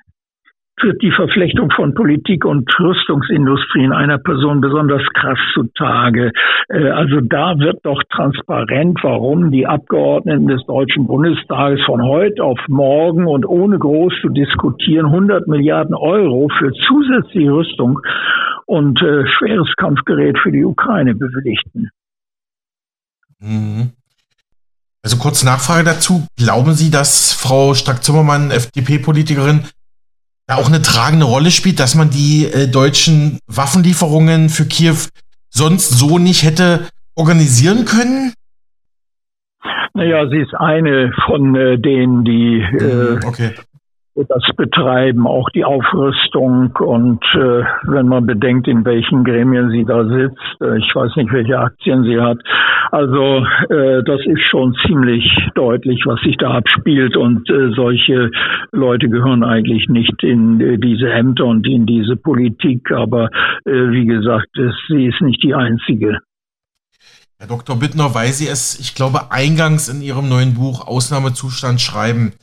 [0.80, 6.32] tritt die Verflechtung von Politik und Rüstungsindustrie in einer Person besonders krass zutage.
[6.68, 12.58] Äh, also da wird doch transparent, warum die Abgeordneten des Deutschen Bundestages von heute auf
[12.68, 18.00] morgen und ohne groß zu diskutieren 100 Milliarden Euro für zusätzliche Rüstung
[18.66, 21.90] und äh, schweres Kampfgerät für die Ukraine bewilligten.
[23.40, 23.90] Mhm.
[25.02, 26.26] Also kurz Nachfrage dazu.
[26.36, 29.64] Glauben Sie, dass Frau Strack-Zimmermann, FDP-Politikerin,
[30.48, 34.96] auch eine tragende Rolle spielt, dass man die äh, deutschen Waffenlieferungen für Kiew
[35.50, 38.32] sonst so nicht hätte organisieren können?
[39.94, 43.54] Naja, sie ist eine von äh, denen, die äh, mhm, okay
[44.14, 50.04] das Betreiben, auch die Aufrüstung und äh, wenn man bedenkt, in welchen Gremien sie da
[50.04, 52.38] sitzt, äh, ich weiß nicht, welche Aktien sie hat.
[52.90, 58.30] Also äh, das ist schon ziemlich deutlich, was sich da abspielt und äh, solche
[58.72, 63.30] Leute gehören eigentlich nicht in äh, diese Ämter und in diese Politik, aber
[63.64, 66.18] äh, wie gesagt, es, sie ist nicht die einzige.
[67.38, 67.76] Herr Dr.
[67.76, 72.34] Bittner, weil Sie es, ich glaube, eingangs in Ihrem neuen Buch Ausnahmezustand schreiben,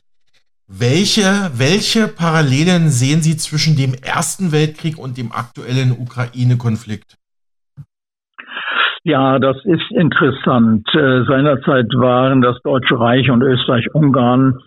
[0.67, 7.17] welche, welche Parallelen sehen Sie zwischen dem Ersten Weltkrieg und dem aktuellen Ukraine-Konflikt?
[9.03, 10.86] Ja, das ist interessant.
[10.93, 14.60] Äh, seinerzeit waren das Deutsche Reich und Österreich-Ungarn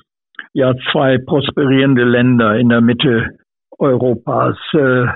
[0.55, 3.37] ja zwei prosperierende Länder in der Mitte
[3.79, 4.57] Europas.
[4.73, 5.07] Äh,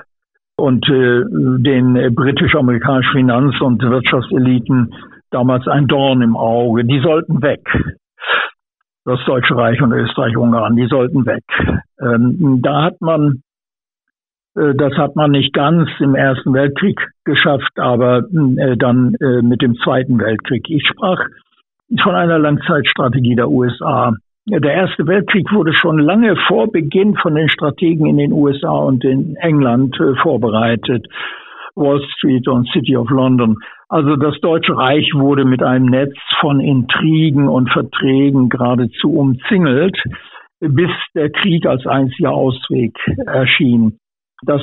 [0.57, 1.23] und äh,
[1.63, 4.95] den britisch-amerikanischen Finanz- und Wirtschaftseliten
[5.31, 6.85] damals ein Dorn im Auge.
[6.85, 7.61] Die sollten weg
[9.05, 11.45] das Deutsche Reich und Österreich-Ungarn, die sollten weg.
[12.01, 13.43] Ähm, da hat man,
[14.57, 19.63] äh, das hat man nicht ganz im Ersten Weltkrieg geschafft, aber äh, dann äh, mit
[19.63, 20.69] dem Zweiten Weltkrieg.
[20.71, 21.21] Ich sprach
[22.03, 24.15] von einer Langzeitstrategie der USA.
[24.47, 29.05] Der Erste Weltkrieg wurde schon lange vor Beginn von den Strategen in den USA und
[29.05, 31.07] in England äh, vorbereitet.
[31.77, 33.57] Wall Street und City of London.
[33.89, 39.97] Also das Deutsche Reich wurde mit einem Netz von Intrigen und Verträgen geradezu umzingelt,
[40.61, 43.99] bis der Krieg als einziger Ausweg erschien.
[44.43, 44.63] Das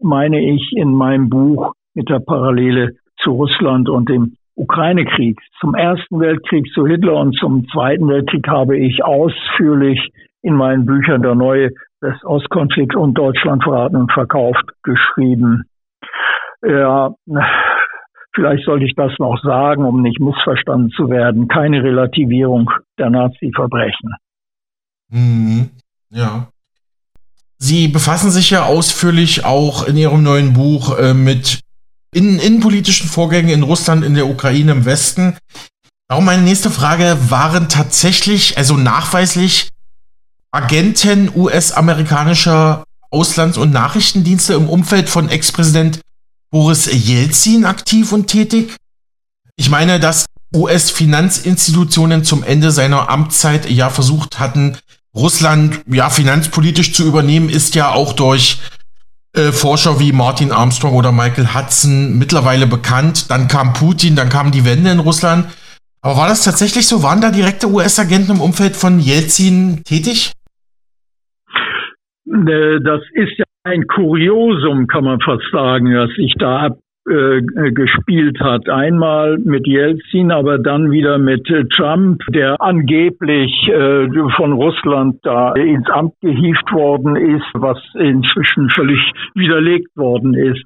[0.00, 5.40] meine ich in meinem Buch mit der Parallele zu Russland und dem Ukraine-Krieg.
[5.60, 10.10] Zum Ersten Weltkrieg zu Hitler und zum Zweiten Weltkrieg habe ich ausführlich
[10.42, 15.64] in meinen Büchern Der neue West-Ost-Konflikt und Deutschland verraten und verkauft geschrieben.
[16.62, 17.14] Ja,
[18.34, 21.48] vielleicht sollte ich das noch sagen, um nicht missverstanden zu werden.
[21.48, 24.14] Keine Relativierung der Nazi-Verbrechen.
[25.10, 25.70] Mhm.
[26.10, 26.48] Ja.
[27.58, 31.60] Sie befassen sich ja ausführlich auch in Ihrem neuen Buch äh, mit
[32.14, 35.36] innen innenpolitischen Vorgängen in Russland, in der Ukraine, im Westen.
[36.08, 39.68] Darum meine nächste Frage, waren tatsächlich, also nachweislich,
[40.50, 46.00] Agenten US-amerikanischer Auslands- und Nachrichtendienste im Umfeld von Ex-Präsident
[46.50, 48.76] Boris Jelzin aktiv und tätig?
[49.56, 54.78] Ich meine, dass US-Finanzinstitutionen zum Ende seiner Amtszeit ja versucht hatten,
[55.14, 58.60] Russland ja finanzpolitisch zu übernehmen, ist ja auch durch
[59.34, 63.30] äh, Forscher wie Martin Armstrong oder Michael Hudson mittlerweile bekannt.
[63.30, 65.46] Dann kam Putin, dann kam die Wende in Russland.
[66.00, 67.02] Aber war das tatsächlich so?
[67.02, 70.32] Waren da direkte US-Agenten im Umfeld von Jelzin tätig?
[72.26, 76.70] Äh, das ist ja ein Kuriosum, kann man fast sagen, dass sich da
[77.08, 78.68] abgespielt hat.
[78.68, 85.52] Einmal mit Jelzin, aber dann wieder mit äh, Trump, der angeblich äh, von Russland da
[85.54, 89.00] ins Amt gehievt worden ist, was inzwischen völlig
[89.34, 90.62] widerlegt worden ist.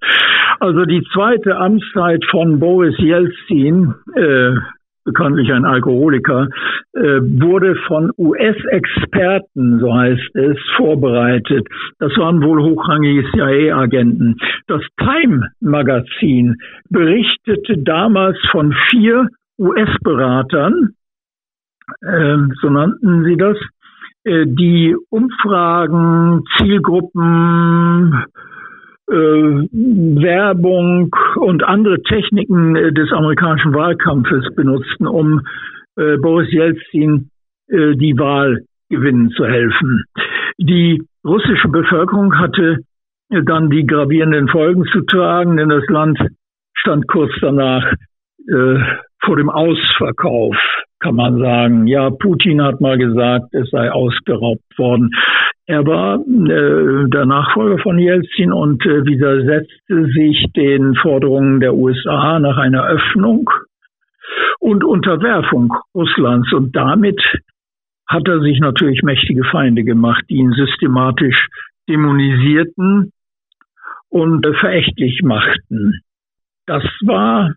[0.60, 4.52] Also die zweite Amtszeit von Boris Jelzin, äh,
[5.04, 6.48] bekanntlich ein Alkoholiker,
[6.92, 11.66] äh, wurde von US-Experten, so heißt es, vorbereitet.
[11.98, 14.36] Das waren wohl hochrangige CIA-Agenten.
[14.66, 16.56] Das Time-Magazin
[16.88, 20.94] berichtete damals von vier US-Beratern,
[22.00, 23.56] äh, so nannten sie das,
[24.24, 28.24] äh, die Umfragen, Zielgruppen,
[29.12, 29.68] äh,
[30.22, 35.42] Werbung und andere Techniken äh, des amerikanischen Wahlkampfes benutzten, um
[35.96, 37.30] äh, Boris Jelzin
[37.68, 40.04] äh, die Wahl gewinnen zu helfen.
[40.58, 42.78] Die russische Bevölkerung hatte
[43.30, 46.18] äh, dann die gravierenden Folgen zu tragen, denn das Land
[46.74, 47.84] stand kurz danach
[48.48, 48.78] äh,
[49.24, 50.56] vor dem Ausverkauf
[51.02, 51.86] kann man sagen.
[51.86, 55.10] Ja, Putin hat mal gesagt, es sei ausgeraubt worden.
[55.66, 62.38] Er war äh, der Nachfolger von Jelzin und äh, widersetzte sich den Forderungen der USA
[62.38, 63.50] nach einer Öffnung
[64.60, 66.52] und Unterwerfung Russlands.
[66.52, 67.20] Und damit
[68.08, 71.48] hat er sich natürlich mächtige Feinde gemacht, die ihn systematisch
[71.88, 73.12] dämonisierten
[74.08, 76.00] und äh, verächtlich machten.
[76.66, 77.54] Das war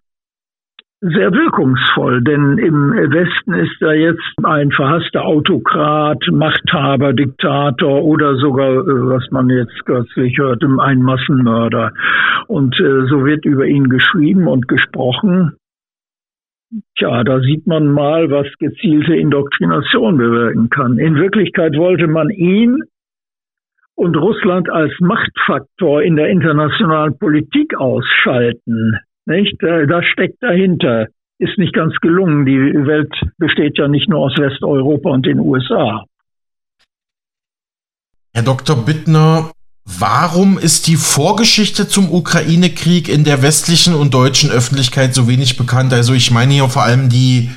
[1.13, 8.71] sehr wirkungsvoll, denn im Westen ist da jetzt ein verhasster Autokrat, Machthaber, Diktator oder sogar,
[8.71, 11.93] äh, was man jetzt kürzlich hört, ein Massenmörder.
[12.47, 15.53] Und äh, so wird über ihn geschrieben und gesprochen.
[16.97, 20.97] Tja, da sieht man mal, was gezielte Indoktrination bewirken kann.
[20.97, 22.81] In Wirklichkeit wollte man ihn
[23.95, 28.99] und Russland als Machtfaktor in der internationalen Politik ausschalten.
[29.25, 29.57] Nicht?
[29.61, 31.07] Das steckt dahinter.
[31.37, 32.45] Ist nicht ganz gelungen.
[32.45, 32.57] Die
[32.87, 36.05] Welt besteht ja nicht nur aus Westeuropa und den USA.
[38.33, 38.75] Herr Dr.
[38.85, 39.51] Bittner,
[39.85, 45.93] warum ist die Vorgeschichte zum Ukraine-Krieg in der westlichen und deutschen Öffentlichkeit so wenig bekannt?
[45.93, 47.49] Also ich meine hier vor allem die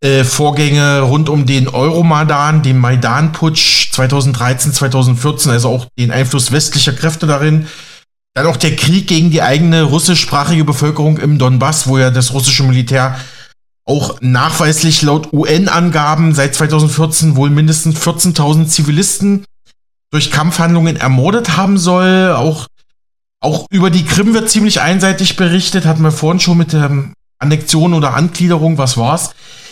[0.00, 6.92] äh, Vorgänge rund um den Euromaidan, den Maidan-Putsch 2013, 2014, also auch den Einfluss westlicher
[6.92, 7.66] Kräfte darin.
[8.34, 12.62] Dann auch der Krieg gegen die eigene russischsprachige Bevölkerung im Donbass, wo ja das russische
[12.62, 13.18] Militär
[13.84, 19.44] auch nachweislich laut UN-Angaben seit 2014 wohl mindestens 14.000 Zivilisten
[20.10, 22.32] durch Kampfhandlungen ermordet haben soll.
[22.32, 22.66] Auch,
[23.40, 27.94] auch über die Krim wird ziemlich einseitig berichtet, hatten wir vorhin schon mit der Annexion
[27.94, 29.30] oder Angliederung, was war's.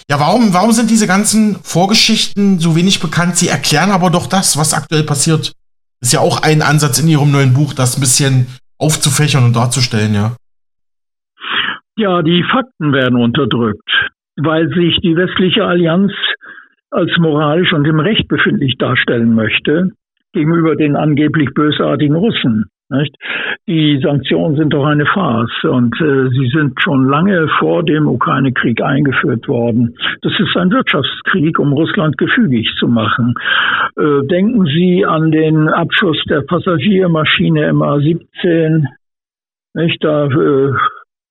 [0.09, 3.37] Ja, warum, warum sind diese ganzen Vorgeschichten so wenig bekannt?
[3.37, 5.53] Sie erklären aber doch das, was aktuell passiert.
[6.01, 8.47] Ist ja auch ein Ansatz in Ihrem neuen Buch, das ein bisschen
[8.79, 10.37] aufzufächern und darzustellen, ja.
[11.97, 13.89] Ja, die Fakten werden unterdrückt,
[14.37, 16.13] weil sich die westliche Allianz
[16.91, 19.93] als moralisch und im Recht befindlich darstellen möchte
[20.33, 22.67] gegenüber den angeblich bösartigen Russen.
[22.89, 23.17] Nicht?
[23.67, 28.81] Die Sanktionen sind doch eine Farce und äh, sie sind schon lange vor dem Ukraine-Krieg
[28.81, 29.97] eingeführt worden.
[30.23, 33.35] Das ist ein Wirtschaftskrieg, um Russland gefügig zu machen.
[33.97, 38.85] Äh, denken Sie an den Abschuss der Passagiermaschine MA-17.
[39.75, 40.05] Nicht?
[40.05, 40.73] Da äh,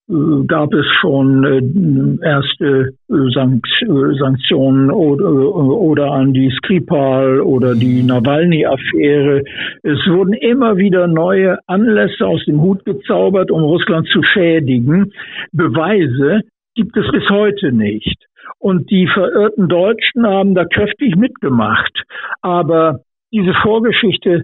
[0.08, 9.44] gab es schon äh, erste äh, Sanktionen oder, an die Skripal oder die Nawalny-Affäre.
[9.82, 15.12] Es wurden immer wieder neue Anlässe aus dem Hut gezaubert, um Russland zu schädigen.
[15.52, 16.42] Beweise
[16.76, 18.28] gibt es bis heute nicht.
[18.60, 22.04] Und die verirrten Deutschen haben da kräftig mitgemacht.
[22.42, 23.00] Aber
[23.32, 24.44] diese Vorgeschichte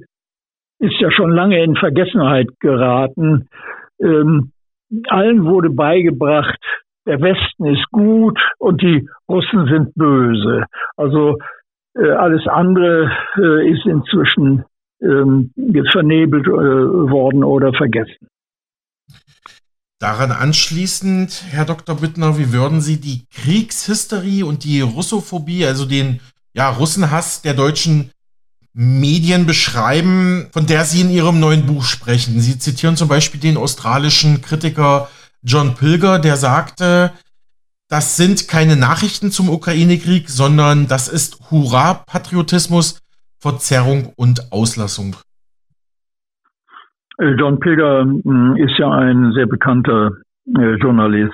[0.80, 3.48] ist ja schon lange in Vergessenheit geraten.
[4.02, 4.52] Ähm,
[5.08, 6.60] allen wurde beigebracht,
[7.06, 10.66] der Westen ist gut und die Russen sind böse.
[10.96, 11.38] Also
[11.96, 14.66] äh, alles andere äh, ist inzwischen
[15.02, 15.52] ähm,
[15.92, 18.28] vernebelt äh, worden oder vergessen.
[20.00, 21.96] Daran anschließend, Herr Dr.
[21.96, 26.20] Bittner, wie würden Sie die Kriegshysterie und die Russophobie, also den
[26.54, 28.12] ja, Russenhass der deutschen
[28.74, 32.40] Medien beschreiben, von der Sie in Ihrem neuen Buch sprechen.
[32.40, 35.10] Sie zitieren zum Beispiel den australischen Kritiker
[35.44, 37.12] John Pilger, der sagte,
[37.90, 43.02] das sind keine Nachrichten zum Ukraine-Krieg, sondern das ist Hurra-Patriotismus
[43.42, 45.16] Verzerrung und Auslassung?
[47.18, 50.12] Äh, John Pilger hm, ist ja ein sehr bekannter
[50.58, 51.34] äh, Journalist,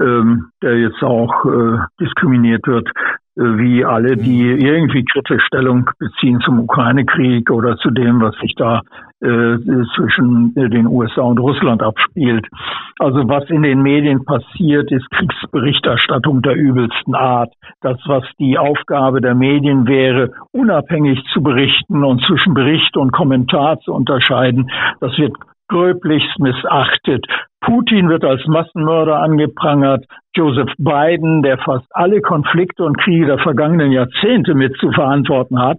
[0.00, 2.88] ähm, der jetzt auch äh, diskriminiert wird,
[3.34, 8.82] wie alle, die irgendwie kritische Stellung beziehen zum Ukraine-Krieg oder zu dem, was sich da
[9.20, 9.56] äh,
[9.96, 12.46] zwischen den USA und Russland abspielt.
[12.98, 17.52] Also was in den Medien passiert, ist Kriegsberichterstattung der übelsten Art.
[17.80, 23.80] Das, was die Aufgabe der Medien wäre, unabhängig zu berichten und zwischen Bericht und Kommentar
[23.80, 24.70] zu unterscheiden,
[25.00, 25.34] das wird
[25.72, 27.26] gröblichst missachtet.
[27.62, 30.04] Putin wird als Massenmörder angeprangert.
[30.36, 35.78] Joseph Biden, der fast alle Konflikte und Kriege der vergangenen Jahrzehnte mit zu verantworten hat,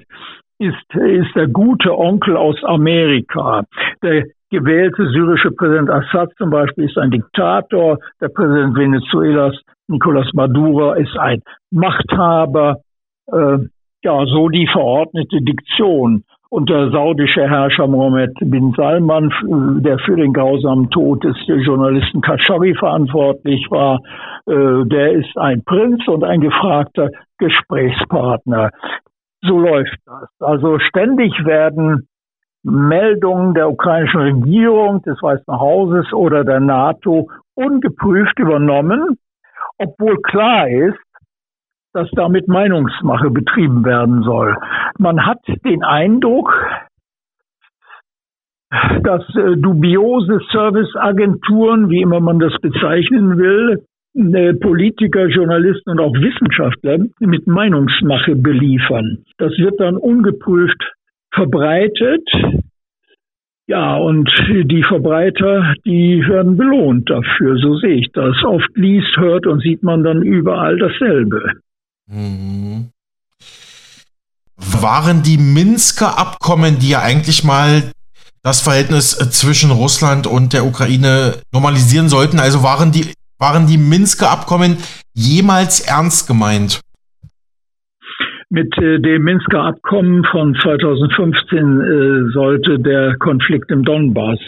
[0.60, 3.64] ist, ist der gute Onkel aus Amerika.
[4.02, 8.00] Der gewählte syrische Präsident Assad zum Beispiel ist ein Diktator.
[8.22, 9.56] Der Präsident Venezuelas,
[9.88, 11.42] Nicolas Maduro, ist ein
[11.72, 12.78] Machthaber.
[13.32, 13.58] Äh,
[14.04, 16.24] ja, so die verordnete Diktion.
[16.54, 19.34] Und der saudische Herrscher Mohammed bin Salman,
[19.82, 24.00] der für den grausamen Tod des Journalisten Khashoggi verantwortlich war,
[24.46, 28.70] äh, der ist ein Prinz und ein gefragter Gesprächspartner.
[29.42, 30.30] So läuft das.
[30.42, 32.08] Also ständig werden
[32.62, 39.18] Meldungen der ukrainischen Regierung, des Weißen Hauses oder der NATO ungeprüft übernommen,
[39.80, 41.00] obwohl klar ist,
[41.94, 44.58] dass damit Meinungsmache betrieben werden soll.
[44.98, 46.54] Man hat den Eindruck,
[49.04, 53.84] dass äh, dubiose Serviceagenturen, wie immer man das bezeichnen will,
[54.16, 59.20] äh, Politiker, Journalisten und auch Wissenschaftler mit Meinungsmache beliefern.
[59.38, 60.92] Das wird dann ungeprüft
[61.32, 62.28] verbreitet.
[63.68, 68.44] Ja, und die Verbreiter, die werden belohnt dafür, so sehe ich das.
[68.44, 71.54] Oft liest, hört und sieht man dann überall dasselbe.
[72.08, 72.90] Mhm.
[74.56, 77.92] Waren die Minsker Abkommen, die ja eigentlich mal
[78.44, 84.32] das Verhältnis zwischen Russland und der Ukraine normalisieren sollten, also waren die waren die Minsker
[84.32, 84.78] Abkommen
[85.14, 86.80] jemals ernst gemeint?
[88.50, 94.40] Mit äh, dem Minsker Abkommen von 2015 äh, sollte der Konflikt im Donbass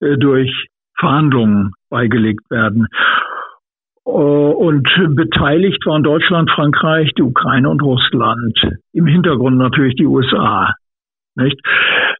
[0.00, 0.52] äh, durch
[0.98, 2.86] Verhandlungen beigelegt werden.
[4.06, 8.58] Äh, und beteiligt waren Deutschland, Frankreich, die Ukraine und Russland.
[8.92, 10.72] Im Hintergrund natürlich die USA.
[11.34, 11.60] Nicht?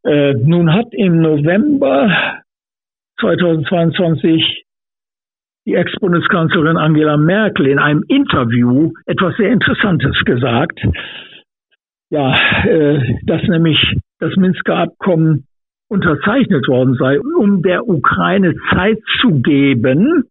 [0.04, 2.42] Äh, nun hat im November
[3.20, 4.64] 2022
[5.66, 10.80] die Ex-Bundeskanzlerin Angela Merkel in einem Interview etwas sehr Interessantes gesagt.
[12.10, 12.34] Ja,
[12.64, 13.78] äh, dass nämlich
[14.20, 15.46] das Minsker Abkommen
[15.88, 20.24] unterzeichnet worden sei, um der Ukraine Zeit zu geben.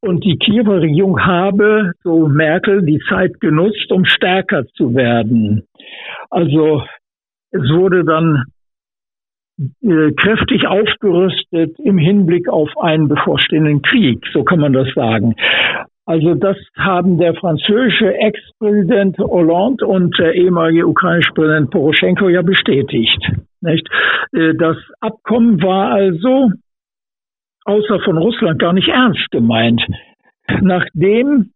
[0.00, 5.64] Und die Kiewer Regierung habe, so Merkel, die Zeit genutzt, um stärker zu werden.
[6.30, 6.82] Also
[7.50, 8.44] es wurde dann
[9.58, 15.34] äh, kräftig aufgerüstet im Hinblick auf einen bevorstehenden Krieg, so kann man das sagen.
[16.04, 23.18] Also das haben der französische Ex-Präsident Hollande und der ehemalige ukrainische Präsident Poroschenko ja bestätigt.
[23.60, 23.88] Nicht?
[24.32, 26.50] Äh, das Abkommen war also
[27.66, 29.82] außer von Russland gar nicht ernst gemeint.
[30.60, 31.50] Nachdem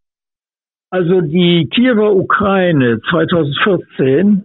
[0.91, 4.45] also die Kiewer Ukraine 2014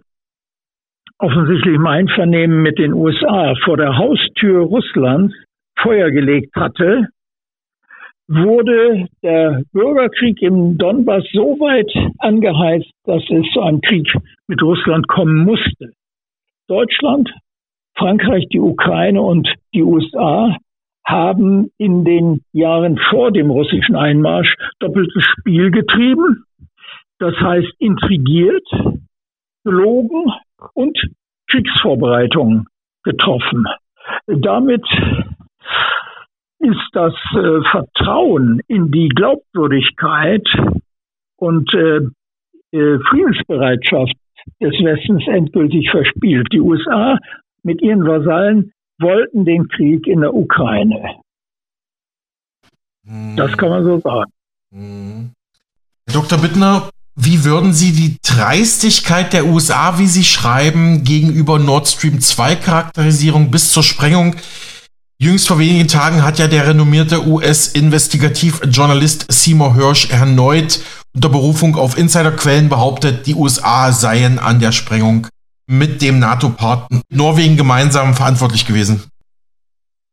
[1.18, 5.34] offensichtlich im Einvernehmen mit den USA vor der Haustür Russlands
[5.78, 7.08] Feuer gelegt hatte,
[8.28, 14.08] wurde der Bürgerkrieg im Donbass so weit angeheizt, dass es zu einem Krieg
[14.46, 15.92] mit Russland kommen musste.
[16.68, 17.32] Deutschland,
[17.96, 20.56] Frankreich, die Ukraine und die USA
[21.06, 26.44] haben in den Jahren vor dem russischen Einmarsch doppeltes Spiel getrieben.
[27.18, 28.66] Das heißt intrigiert,
[29.64, 30.32] gelogen
[30.74, 30.98] und
[31.48, 32.66] Kriegsvorbereitungen
[33.04, 33.66] getroffen.
[34.26, 34.84] Damit
[36.58, 40.46] ist das äh, Vertrauen in die Glaubwürdigkeit
[41.36, 42.00] und äh,
[42.72, 44.14] äh, Friedensbereitschaft
[44.60, 46.48] des Westens endgültig verspielt.
[46.52, 47.18] Die USA
[47.62, 51.16] mit ihren Vasallen wollten den Krieg in der Ukraine.
[53.36, 54.30] Das kann man so sagen.
[54.72, 55.30] Hm.
[56.12, 56.38] Dr.
[56.38, 62.56] Bittner, wie würden Sie die Dreistigkeit der USA, wie Sie schreiben, gegenüber Nord Stream 2
[62.56, 64.36] Charakterisierung bis zur Sprengung?
[65.18, 70.80] Jüngst vor wenigen Tagen hat ja der renommierte US-Investigativjournalist Seymour Hirsch erneut
[71.14, 75.28] unter Berufung auf Insiderquellen behauptet, die USA seien an der Sprengung
[75.66, 79.10] mit dem NATO-Partner Norwegen gemeinsam verantwortlich gewesen.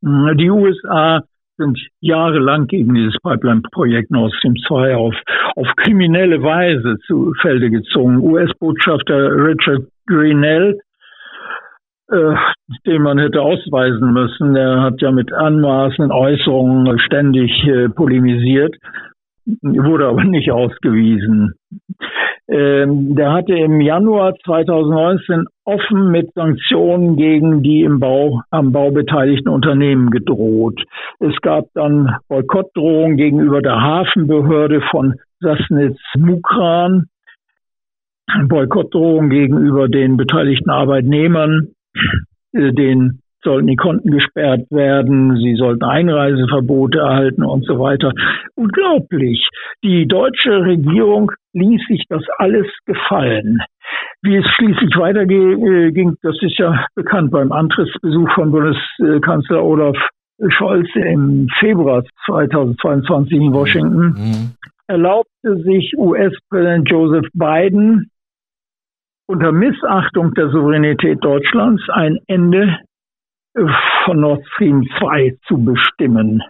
[0.01, 1.21] Die USA
[1.57, 5.15] sind jahrelang gegen dieses Pipeline-Projekt Nord Stream 2 auf,
[5.55, 8.17] auf kriminelle Weise zu Felde gezogen.
[8.17, 10.79] US-Botschafter Richard Greenell,
[12.09, 12.35] äh,
[12.85, 18.75] den man hätte ausweisen müssen, der hat ja mit anmaßenden Äußerungen ständig äh, polemisiert,
[19.45, 21.53] wurde aber nicht ausgewiesen.
[22.47, 28.91] Ähm, der hatte im Januar 2019 offen mit Sanktionen gegen die im Bau, am Bau
[28.91, 30.81] beteiligten Unternehmen gedroht.
[31.19, 37.07] Es gab dann Boykottdrohungen gegenüber der Hafenbehörde von Sassnitz Mukran,
[38.47, 41.69] Boykottdrohungen gegenüber den beteiligten Arbeitnehmern,
[42.51, 48.11] äh, den sollten die Konten gesperrt werden, sie sollten Einreiseverbote erhalten und so weiter.
[48.55, 49.47] Unglaublich.
[49.83, 53.59] Die deutsche Regierung ließ sich das alles gefallen.
[54.21, 59.97] Wie es schließlich weiterging, äh, das ist ja bekannt beim Antrittsbesuch von Bundeskanzler Olaf
[60.49, 64.51] Scholz im Februar 2022 in Washington, mhm.
[64.87, 68.09] erlaubte sich US-Präsident Joseph Biden
[69.27, 72.77] unter Missachtung der Souveränität Deutschlands ein Ende
[74.05, 76.41] von Nord Stream 2 zu bestimmen,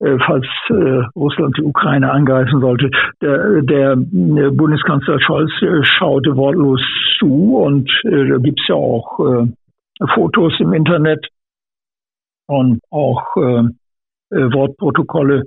[0.00, 2.90] äh, falls äh, Russland die Ukraine angreifen sollte.
[3.22, 6.82] Der, der, der Bundeskanzler Scholz äh, schaute wortlos
[7.18, 9.46] zu und äh, da gibt's ja auch äh,
[10.14, 11.26] Fotos im Internet
[12.46, 13.62] und auch äh,
[14.30, 15.44] äh, Wortprotokolle.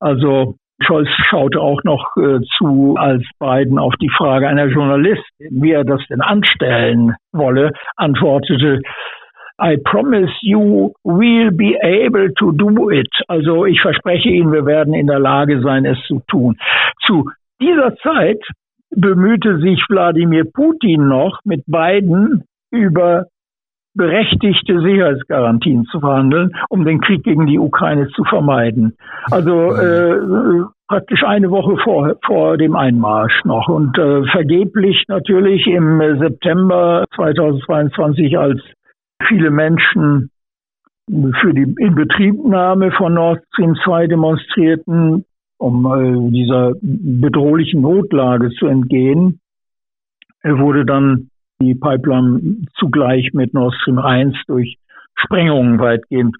[0.00, 5.70] Also Scholz schaute auch noch äh, zu, als Biden auf die Frage einer Journalistin, wie
[5.70, 8.80] er das denn anstellen wolle, antwortete,
[9.62, 13.08] I promise you we'll be able to do it.
[13.28, 16.56] Also ich verspreche Ihnen, wir werden in der Lage sein, es zu tun.
[17.06, 18.42] Zu dieser Zeit
[18.90, 22.42] bemühte sich Wladimir Putin noch mit beiden
[22.72, 23.26] über
[23.94, 28.96] berechtigte Sicherheitsgarantien zu verhandeln, um den Krieg gegen die Ukraine zu vermeiden.
[29.30, 36.00] Also äh, praktisch eine Woche vor, vor dem Einmarsch noch und äh, vergeblich natürlich im
[36.18, 38.60] September 2022, als
[39.28, 40.30] viele Menschen
[41.40, 45.24] für die Inbetriebnahme von Nord Stream 2 demonstrierten,
[45.58, 49.40] um äh, dieser bedrohlichen Notlage zu entgehen.
[50.44, 51.28] Wurde dann
[51.60, 54.78] die Pipeline zugleich mit Nord Stream 1 durch
[55.14, 56.36] Sprengungen weitgehend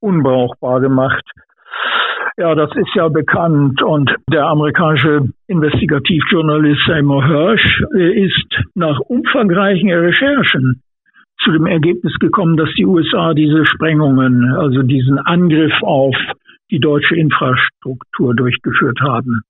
[0.00, 1.24] unbrauchbar gemacht.
[2.38, 9.90] Ja, das ist ja bekannt und der amerikanische Investigativjournalist Seymour Hirsch äh, ist nach umfangreichen
[9.90, 10.82] Recherchen
[11.44, 16.14] zu dem Ergebnis gekommen, dass die USA diese Sprengungen, also diesen Angriff auf
[16.70, 19.42] die deutsche Infrastruktur durchgeführt haben.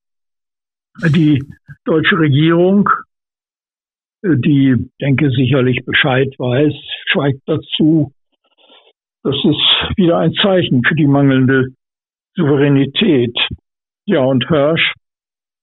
[1.09, 1.43] Die
[1.85, 2.89] deutsche Regierung,
[4.23, 6.75] die, denke sicherlich Bescheid weiß,
[7.11, 8.13] schweigt dazu.
[9.23, 11.69] Das ist wieder ein Zeichen für die mangelnde
[12.35, 13.37] Souveränität.
[14.05, 14.93] Ja, und Hirsch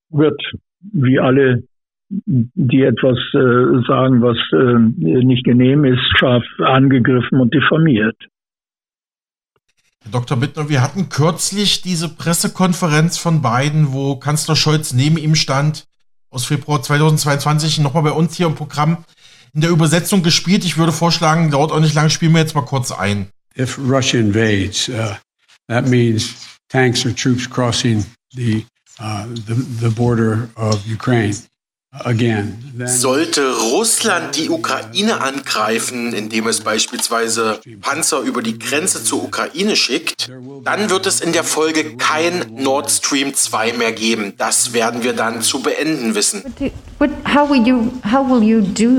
[0.09, 0.41] wird,
[0.81, 1.63] wie alle
[2.09, 8.17] die etwas äh, sagen, was äh, nicht genehm ist, scharf angegriffen und diffamiert.
[10.01, 10.37] Herr Dr.
[10.37, 15.85] Bittner, wir hatten kürzlich diese Pressekonferenz von Biden, wo Kanzler Scholz neben ihm stand,
[16.31, 19.03] aus Februar 2022, nochmal bei uns hier im Programm
[19.53, 20.63] in der Übersetzung gespielt.
[20.63, 23.29] Ich würde vorschlagen, dauert auch nicht lange, spielen wir jetzt mal kurz ein.
[23.57, 25.15] If Russia invades, uh,
[25.67, 28.65] that means tanks or troops crossing the,
[28.99, 31.35] uh, the, the border of Ukraine.
[32.85, 40.29] Sollte Russland die Ukraine angreifen, indem es beispielsweise Panzer über die Grenze zur Ukraine schickt,
[40.63, 44.33] dann wird es in der Folge kein Nord Stream 2 mehr geben.
[44.37, 46.43] Das werden wir dann zu beenden wissen.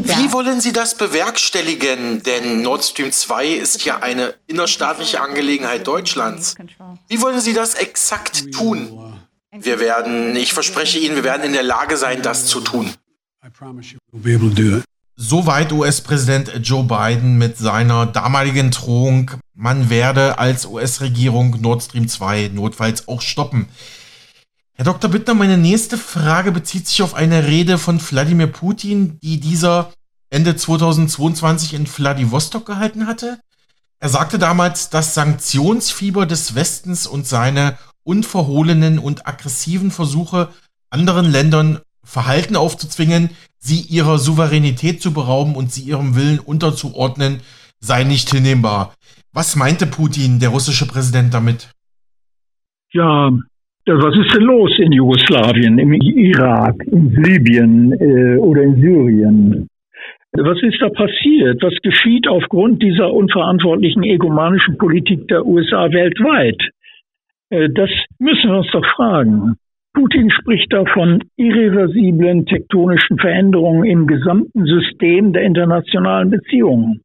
[0.08, 2.22] Wie wollen Sie das bewerkstelligen?
[2.24, 6.56] Denn Nord Stream 2 ist ja eine innerstaatliche Angelegenheit Deutschlands.
[7.08, 8.99] Wie wollen Sie das exakt tun?
[9.62, 12.90] Wir werden, ich verspreche Ihnen, wir werden in der Lage sein, das zu tun.
[15.16, 22.48] Soweit US-Präsident Joe Biden mit seiner damaligen Drohung, man werde als US-Regierung Nord Stream 2
[22.54, 23.68] notfalls auch stoppen.
[24.72, 25.10] Herr Dr.
[25.10, 29.92] Bittner, meine nächste Frage bezieht sich auf eine Rede von Wladimir Putin, die dieser
[30.30, 33.38] Ende 2022 in Vladivostok gehalten hatte.
[33.98, 40.48] Er sagte damals, das Sanktionsfieber des Westens und seine unverhohlenen und aggressiven Versuche,
[40.90, 47.40] anderen Ländern Verhalten aufzuzwingen, sie ihrer Souveränität zu berauben und sie ihrem Willen unterzuordnen,
[47.78, 48.94] sei nicht hinnehmbar.
[49.32, 51.70] Was meinte Putin, der russische Präsident, damit?
[52.92, 53.30] Ja,
[53.86, 59.68] was ist denn los in Jugoslawien, im Irak, in Libyen äh, oder in Syrien?
[60.32, 61.62] Was ist da passiert?
[61.62, 66.60] Was geschieht aufgrund dieser unverantwortlichen egomanischen Politik der USA weltweit?
[67.50, 69.56] Äh, das müssen wir uns doch fragen.
[69.92, 77.02] Putin spricht da von irreversiblen tektonischen Veränderungen im gesamten System der internationalen Beziehungen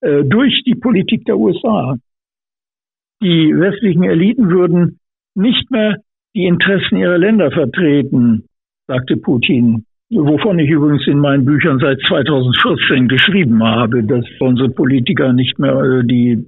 [0.00, 1.96] äh, durch die Politik der USA.
[3.20, 4.98] Die westlichen Eliten würden
[5.34, 5.96] nicht mehr
[6.34, 8.46] die Interessen ihrer Länder vertreten,
[8.86, 15.32] sagte Putin wovon ich übrigens in meinen Büchern seit 2014 geschrieben habe, dass unsere Politiker
[15.32, 16.44] nicht mehr äh, die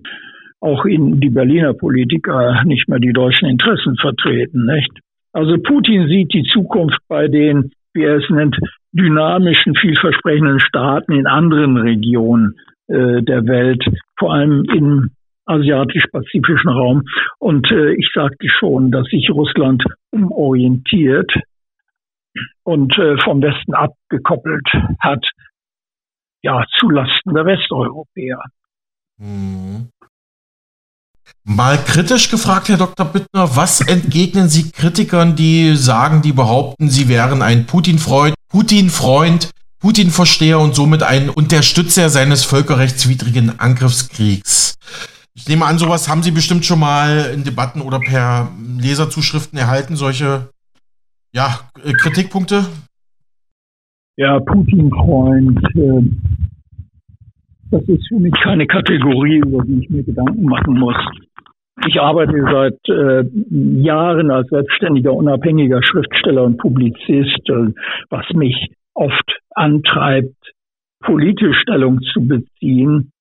[0.65, 4.91] auch in die Berliner Politiker nicht mehr die deutschen Interessen vertreten, nicht?
[5.33, 8.57] Also Putin sieht die Zukunft bei den, wie er es nennt,
[8.93, 12.55] dynamischen, vielversprechenden Staaten in anderen Regionen
[12.87, 13.85] äh, der Welt,
[14.19, 15.11] vor allem im
[15.47, 17.03] asiatisch-pazifischen Raum.
[17.39, 21.31] Und äh, ich sagte schon, dass sich Russland umorientiert
[22.63, 24.67] und äh, vom Westen abgekoppelt
[25.01, 25.27] hat,
[26.43, 28.43] ja, zulasten der Westeuropäer.
[29.19, 29.89] Mhm.
[31.47, 33.05] Mal kritisch gefragt, Herr Dr.
[33.05, 40.59] Bittner, was entgegnen Sie Kritikern, die sagen, die behaupten, sie wären ein Putin-Freund, Putin-Freund, Putin-Versteher
[40.59, 44.77] und somit ein Unterstützer seines völkerrechtswidrigen Angriffskriegs?
[45.35, 49.97] Ich nehme an, sowas haben Sie bestimmt schon mal in Debatten oder per Leserzuschriften erhalten,
[49.97, 50.49] solche
[51.35, 52.65] ja, äh, Kritikpunkte?
[54.17, 55.59] Ja, Putin-Freund.
[55.75, 56.03] Äh,
[57.71, 60.97] das ist für mich keine Kategorie, über die ich mir Gedanken machen muss.
[61.87, 67.73] Ich arbeite seit äh, Jahren als selbstständiger, unabhängiger Schriftsteller und Publizist, äh,
[68.11, 70.53] was mich oft antreibt,
[71.01, 73.13] politisch Stellung zu beziehen,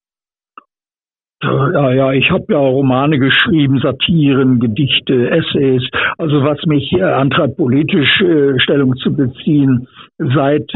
[1.44, 5.82] ja, ja, ich habe ja Romane geschrieben, Satiren, Gedichte, Essays.
[6.16, 9.86] Also was mich äh, antreibt, politisch äh, Stellung zu beziehen,
[10.18, 10.70] seit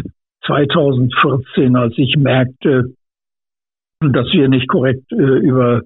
[0.47, 2.93] 2014, als ich merkte,
[4.01, 5.83] dass wir nicht korrekt äh, über äh,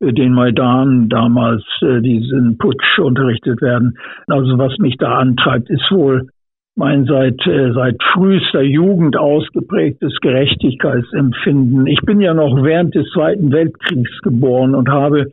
[0.00, 3.98] den Maidan damals äh, diesen Putsch unterrichtet werden.
[4.28, 6.28] Also was mich da antreibt, ist wohl
[6.76, 11.88] mein seit, äh, seit frühester Jugend ausgeprägtes Gerechtigkeitsempfinden.
[11.88, 15.32] Ich bin ja noch während des Zweiten Weltkriegs geboren und habe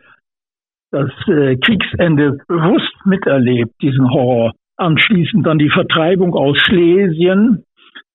[0.91, 4.53] das äh, Kriegsende bewusst miterlebt, diesen Horror.
[4.77, 7.63] Anschließend dann die Vertreibung aus Schlesien.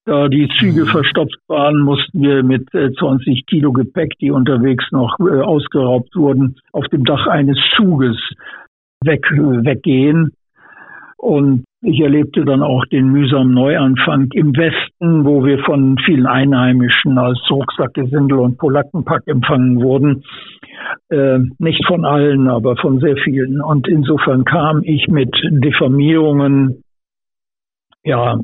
[0.06, 0.86] Da die Züge mhm.
[0.86, 6.56] verstopft waren, mussten wir mit äh, 20 Kilo Gepäck, die unterwegs noch äh, ausgeraubt wurden,
[6.72, 8.16] auf dem Dach eines Zuges
[9.04, 10.32] weg, weggehen.
[11.16, 17.18] Und ich erlebte dann auch den mühsamen Neuanfang im Westen, wo wir von vielen Einheimischen
[17.18, 20.24] als Rucksackgesindel und Polackenpack empfangen wurden.
[21.10, 23.60] Äh, nicht von allen, aber von sehr vielen.
[23.60, 26.82] Und insofern kam ich mit Diffamierungen,
[28.02, 28.38] ja, äh,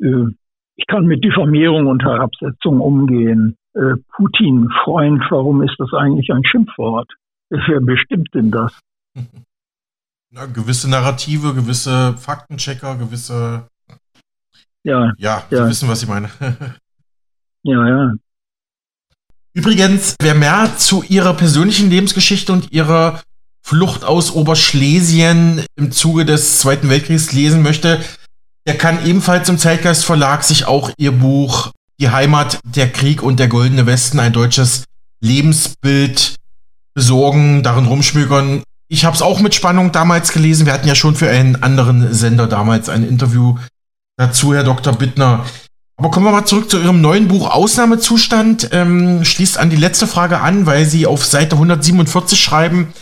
[0.00, 3.56] ich kann mit Diffamierung und Herabsetzung umgehen.
[3.74, 7.12] Äh, Putin, Freund, warum ist das eigentlich ein Schimpfwort?
[7.50, 8.72] Wer bestimmt denn das?
[10.30, 13.66] Na, gewisse Narrative, gewisse Faktenchecker, gewisse.
[14.84, 15.12] Ja.
[15.16, 15.68] Ja, Sie ja.
[15.68, 16.28] wissen, was ich meine.
[17.62, 18.12] ja, ja.
[19.54, 23.20] Übrigens, wer mehr zu Ihrer persönlichen Lebensgeschichte und Ihrer
[23.62, 28.00] Flucht aus Oberschlesien im Zuge des Zweiten Weltkriegs lesen möchte,
[28.68, 33.40] der kann ebenfalls im Zeitgeist Verlag sich auch Ihr Buch Die Heimat, der Krieg und
[33.40, 34.84] der Goldene Westen, ein deutsches
[35.22, 36.36] Lebensbild
[36.92, 38.62] besorgen, darin rumschmökern.
[38.88, 40.66] Ich habe es auch mit Spannung damals gelesen.
[40.66, 43.56] Wir hatten ja schon für einen anderen Sender damals ein Interview
[44.18, 44.92] dazu, Herr Dr.
[44.92, 45.46] Bittner.
[45.96, 48.68] Aber kommen wir mal zurück zu Ihrem neuen Buch Ausnahmezustand.
[48.72, 52.92] Ähm, schließt an die letzte Frage an, weil Sie auf Seite 147 schreiben,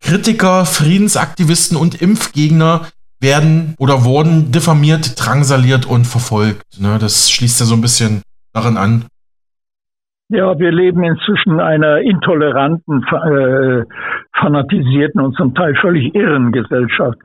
[0.00, 2.88] Kritiker, Friedensaktivisten und Impfgegner
[3.22, 6.80] werden oder wurden diffamiert, drangsaliert und verfolgt.
[6.80, 9.04] Ne, das schließt ja so ein bisschen daran an.
[10.28, 13.84] Ja, wir leben inzwischen einer intoleranten, äh,
[14.34, 17.18] fanatisierten und zum Teil völlig irren Gesellschaft.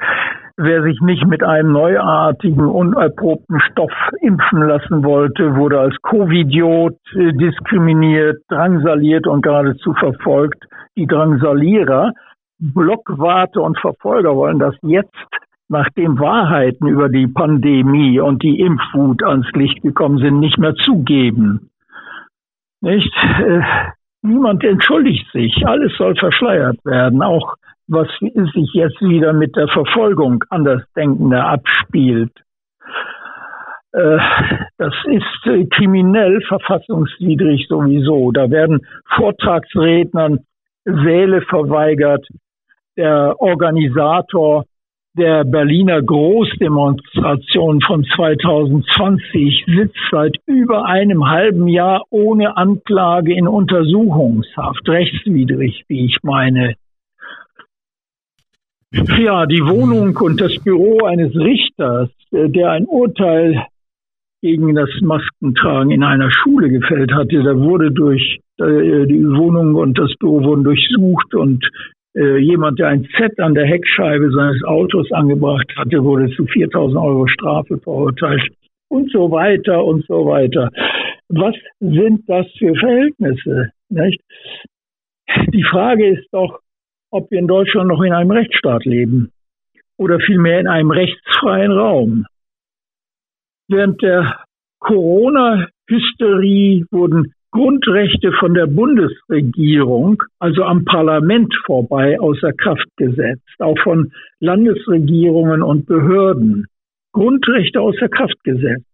[0.58, 7.32] Wer sich nicht mit einem neuartigen, unerprobten Stoff impfen lassen wollte, wurde als Covidiot äh,
[7.32, 10.66] diskriminiert, drangsaliert und geradezu verfolgt.
[10.98, 12.12] Die Drangsalierer,
[12.60, 15.14] Blockwarte und Verfolger wollen das jetzt
[15.70, 21.70] nachdem Wahrheiten über die Pandemie und die Impfwut ans Licht gekommen sind, nicht mehr zugeben.
[22.82, 23.14] Nicht?
[23.40, 23.62] Äh,
[24.22, 25.66] niemand entschuldigt sich.
[25.66, 27.22] Alles soll verschleiert werden.
[27.22, 27.56] Auch
[27.88, 32.32] was sich jetzt wieder mit der Verfolgung Andersdenkender abspielt.
[33.94, 34.20] Äh,
[34.78, 38.32] das ist äh, kriminell, verfassungswidrig sowieso.
[38.32, 40.40] Da werden Vortragsrednern
[40.84, 42.26] Säle verweigert.
[42.98, 44.66] Der Organisator
[45.18, 54.88] der Berliner Großdemonstration von 2020 sitzt seit über einem halben Jahr ohne Anklage in Untersuchungshaft,
[54.88, 56.76] rechtswidrig, wie ich meine.
[58.92, 63.66] Ja, die Wohnung und das Büro eines Richters, äh, der ein Urteil
[64.42, 69.98] gegen das Maskentragen in einer Schule gefällt hatte, da wurde durch äh, die Wohnung und
[69.98, 71.68] das Büro wurden durchsucht und
[72.18, 76.98] äh, jemand, der ein Z an der Heckscheibe seines Autos angebracht hatte, wurde zu 4000
[76.98, 78.42] Euro Strafe verurteilt
[78.90, 80.72] und so weiter und so weiter.
[81.30, 83.72] Was sind das für Verhältnisse?
[83.90, 84.20] Nicht?
[85.54, 86.60] Die Frage ist doch,
[87.12, 89.32] ob wir in Deutschland noch in einem Rechtsstaat leben
[89.98, 92.26] oder vielmehr in einem rechtsfreien Raum.
[93.68, 94.44] Während der
[94.80, 104.12] Corona-Hysterie wurden Grundrechte von der Bundesregierung, also am Parlament vorbei, außer Kraft gesetzt, auch von
[104.40, 106.68] Landesregierungen und Behörden.
[107.14, 108.86] Grundrechte außer Kraft gesetzt.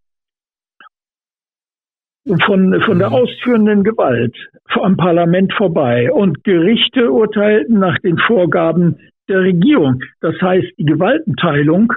[2.46, 3.16] Von, von der mhm.
[3.16, 4.34] ausführenden Gewalt
[4.70, 6.10] am Parlament vorbei.
[6.12, 8.98] Und Gerichte urteilten nach den Vorgaben
[9.28, 10.02] der Regierung.
[10.22, 11.92] Das heißt, die Gewaltenteilung,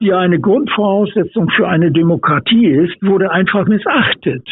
[0.00, 4.48] die eine Grundvoraussetzung für eine Demokratie ist, wurde einfach missachtet.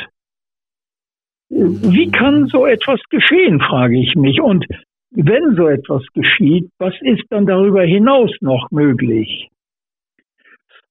[1.48, 4.40] Wie kann so etwas geschehen, frage ich mich.
[4.40, 4.66] Und
[5.10, 9.48] wenn so etwas geschieht, was ist dann darüber hinaus noch möglich?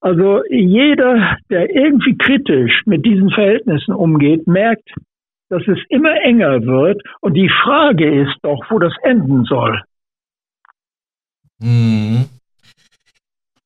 [0.00, 4.88] Also jeder, der irgendwie kritisch mit diesen Verhältnissen umgeht, merkt,
[5.48, 7.02] dass es immer enger wird.
[7.20, 9.82] Und die Frage ist doch, wo das enden soll.
[11.58, 12.26] Mhm.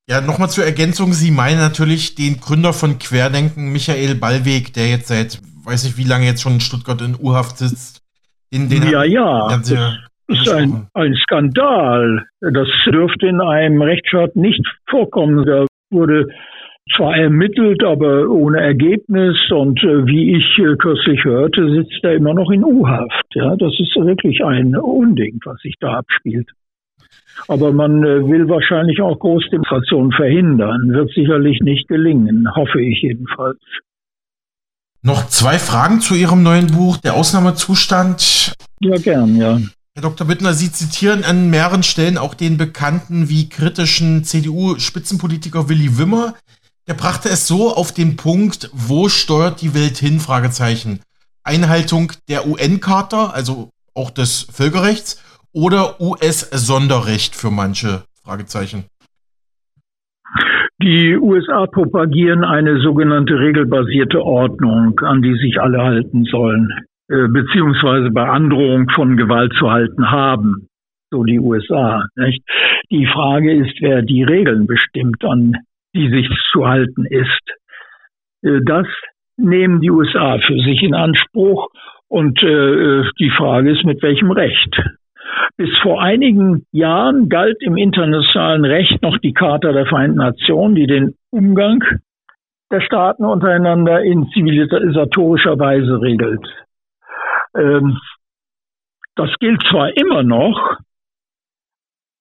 [0.09, 1.13] Ja, nochmal zur Ergänzung.
[1.13, 6.09] Sie meinen natürlich den Gründer von Querdenken, Michael Ballweg, der jetzt seit, weiß ich wie
[6.09, 8.03] lange jetzt schon in Stuttgart in U-Haft sitzt.
[8.53, 9.49] Den, den ja, ja.
[9.49, 12.27] Das ist ein, ein Skandal.
[12.41, 15.45] Das dürfte in einem Rechtsstaat nicht vorkommen.
[15.47, 16.27] Da wurde
[16.97, 19.37] zwar ermittelt, aber ohne Ergebnis.
[19.51, 23.27] Und äh, wie ich äh, kürzlich hörte, sitzt er immer noch in U-Haft.
[23.35, 26.51] Ja, das ist wirklich ein Unding, was sich da abspielt.
[27.49, 30.93] Aber man äh, will wahrscheinlich auch Großdemonstrationen verhindern.
[30.93, 33.59] Wird sicherlich nicht gelingen, hoffe ich jedenfalls.
[35.03, 38.53] Noch zwei Fragen zu Ihrem neuen Buch, Der Ausnahmezustand.
[38.81, 39.59] Ja, gern, ja.
[39.95, 40.27] Herr Dr.
[40.27, 46.35] Bittner, Sie zitieren an mehreren Stellen auch den bekannten wie kritischen CDU-Spitzenpolitiker Willy Wimmer.
[46.87, 50.21] Der brachte es so auf den Punkt, wo steuert die Welt hin?
[50.21, 51.01] Fragezeichen.
[51.45, 55.19] Einhaltung der UN-Charta, also auch des Völkerrechts,
[55.53, 58.05] oder US-Sonderrecht für manche?
[58.23, 58.85] Fragezeichen.
[60.83, 66.73] Die USA propagieren eine sogenannte regelbasierte Ordnung, an die sich alle halten sollen.
[67.11, 70.69] Äh, beziehungsweise bei Androhung von Gewalt zu halten haben.
[71.11, 72.07] So die USA.
[72.17, 72.43] Nicht?
[72.91, 75.57] Die Frage ist, wer die Regeln bestimmt, an
[75.95, 77.43] die sich zu halten ist.
[78.43, 78.87] Äh, das
[79.37, 81.69] nehmen die USA für sich in Anspruch
[82.09, 84.81] und äh, die Frage ist, mit welchem Recht.
[85.57, 90.87] Bis vor einigen Jahren galt im internationalen Recht noch die Charta der Vereinten Nationen, die
[90.87, 91.83] den Umgang
[92.71, 96.47] der Staaten untereinander in zivilisatorischer Weise regelt.
[97.55, 97.99] Ähm,
[99.17, 100.79] das gilt zwar immer noch,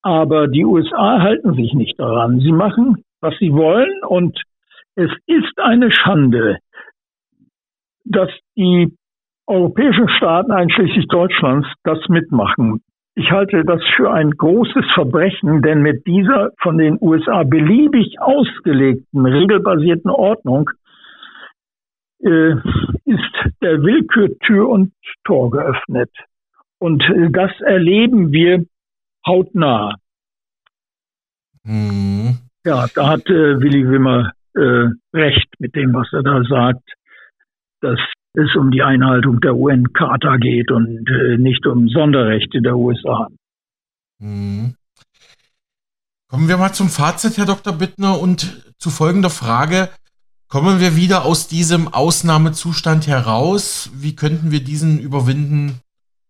[0.01, 2.39] aber die USA halten sich nicht daran.
[2.39, 4.41] Sie machen, was sie wollen und
[4.95, 6.57] es ist eine Schande,
[8.05, 8.97] dass die
[9.47, 12.82] europäischen Staaten, einschließlich Deutschlands, das mitmachen.
[13.16, 19.26] Ich halte das für ein großes Verbrechen, denn mit dieser von den USA beliebig ausgelegten,
[19.26, 20.70] regelbasierten Ordnung
[22.22, 22.51] äh,
[23.05, 24.93] ist der Willkür Tür und
[25.24, 26.12] Tor geöffnet.
[26.78, 28.66] Und äh, das erleben wir
[29.26, 29.95] hautnah.
[31.64, 32.38] Mhm.
[32.66, 36.84] Ja, da hat äh, Willi Wimmer äh, recht mit dem, was er da sagt,
[37.82, 37.99] dass
[38.34, 43.28] es um die Einhaltung der UN-Charta geht und äh, nicht um Sonderrechte der USA.
[44.20, 44.76] Mhm.
[46.30, 47.74] Kommen wir mal zum Fazit, Herr Dr.
[47.74, 49.90] Bittner, und zu folgender Frage.
[50.48, 53.92] Kommen wir wieder aus diesem Ausnahmezustand heraus?
[53.96, 55.80] Wie könnten wir diesen überwinden,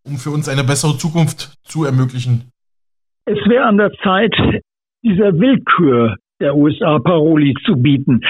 [0.06, 2.52] um für uns eine bessere Zukunft zu ermöglichen?
[3.26, 4.34] Es wäre an der Zeit,
[5.04, 8.22] dieser Willkür der USA Paroli zu bieten.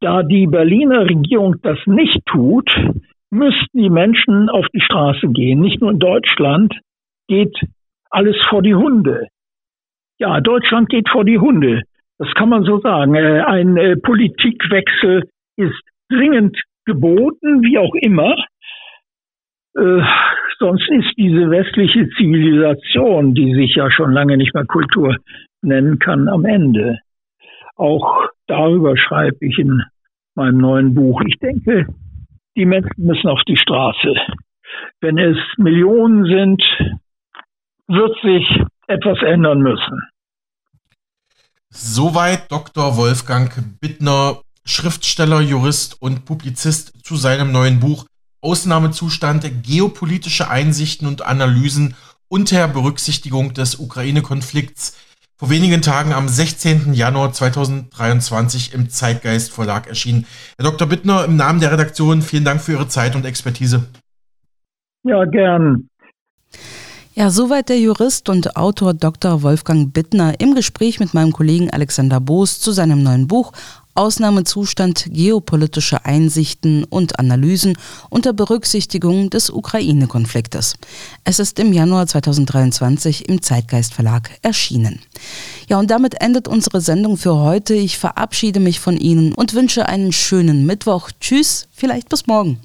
[0.00, 2.70] Da die Berliner Regierung das nicht tut,
[3.30, 5.60] müssten die Menschen auf die Straße gehen.
[5.60, 6.74] Nicht nur in Deutschland
[7.28, 7.56] geht
[8.10, 9.28] alles vor die Hunde.
[10.18, 11.82] Ja, Deutschland geht vor die Hunde.
[12.18, 13.14] Das kann man so sagen.
[13.14, 18.34] Äh, ein äh, Politikwechsel ist dringend geboten, wie auch immer.
[19.76, 20.02] Äh,
[20.58, 25.16] sonst ist diese westliche Zivilisation, die sich ja schon lange nicht mehr Kultur
[25.62, 26.98] nennen kann, am Ende.
[27.76, 29.82] Auch darüber schreibe ich in
[30.34, 31.20] meinem neuen Buch.
[31.26, 31.86] Ich denke,
[32.58, 34.14] die Menschen müssen auf die Straße.
[35.00, 36.62] Wenn es Millionen sind,
[37.86, 38.44] wird sich
[38.88, 40.02] etwas ändern müssen.
[41.70, 42.96] Soweit Dr.
[42.96, 43.50] Wolfgang
[43.80, 48.06] Bittner, Schriftsteller, Jurist und Publizist zu seinem neuen Buch
[48.40, 51.94] Ausnahmezustand, geopolitische Einsichten und Analysen
[52.28, 54.96] unter Berücksichtigung des Ukraine-Konflikts
[55.38, 56.94] vor wenigen Tagen am 16.
[56.94, 60.26] Januar 2023 im Zeitgeist Verlag erschienen.
[60.56, 60.88] Herr Dr.
[60.88, 63.84] Bittner, im Namen der Redaktion vielen Dank für Ihre Zeit und Expertise.
[65.04, 65.88] Ja, gern.
[67.14, 69.42] Ja, soweit der Jurist und Autor Dr.
[69.42, 73.52] Wolfgang Bittner im Gespräch mit meinem Kollegen Alexander Boos zu seinem neuen Buch
[73.98, 77.76] Ausnahmezustand geopolitische Einsichten und Analysen
[78.10, 80.74] unter Berücksichtigung des Ukraine-Konfliktes.
[81.24, 85.00] Es ist im Januar 2023 im Zeitgeist Verlag erschienen.
[85.68, 87.74] Ja, und damit endet unsere Sendung für heute.
[87.74, 91.10] Ich verabschiede mich von Ihnen und wünsche einen schönen Mittwoch.
[91.20, 92.56] Tschüss, vielleicht bis morgen.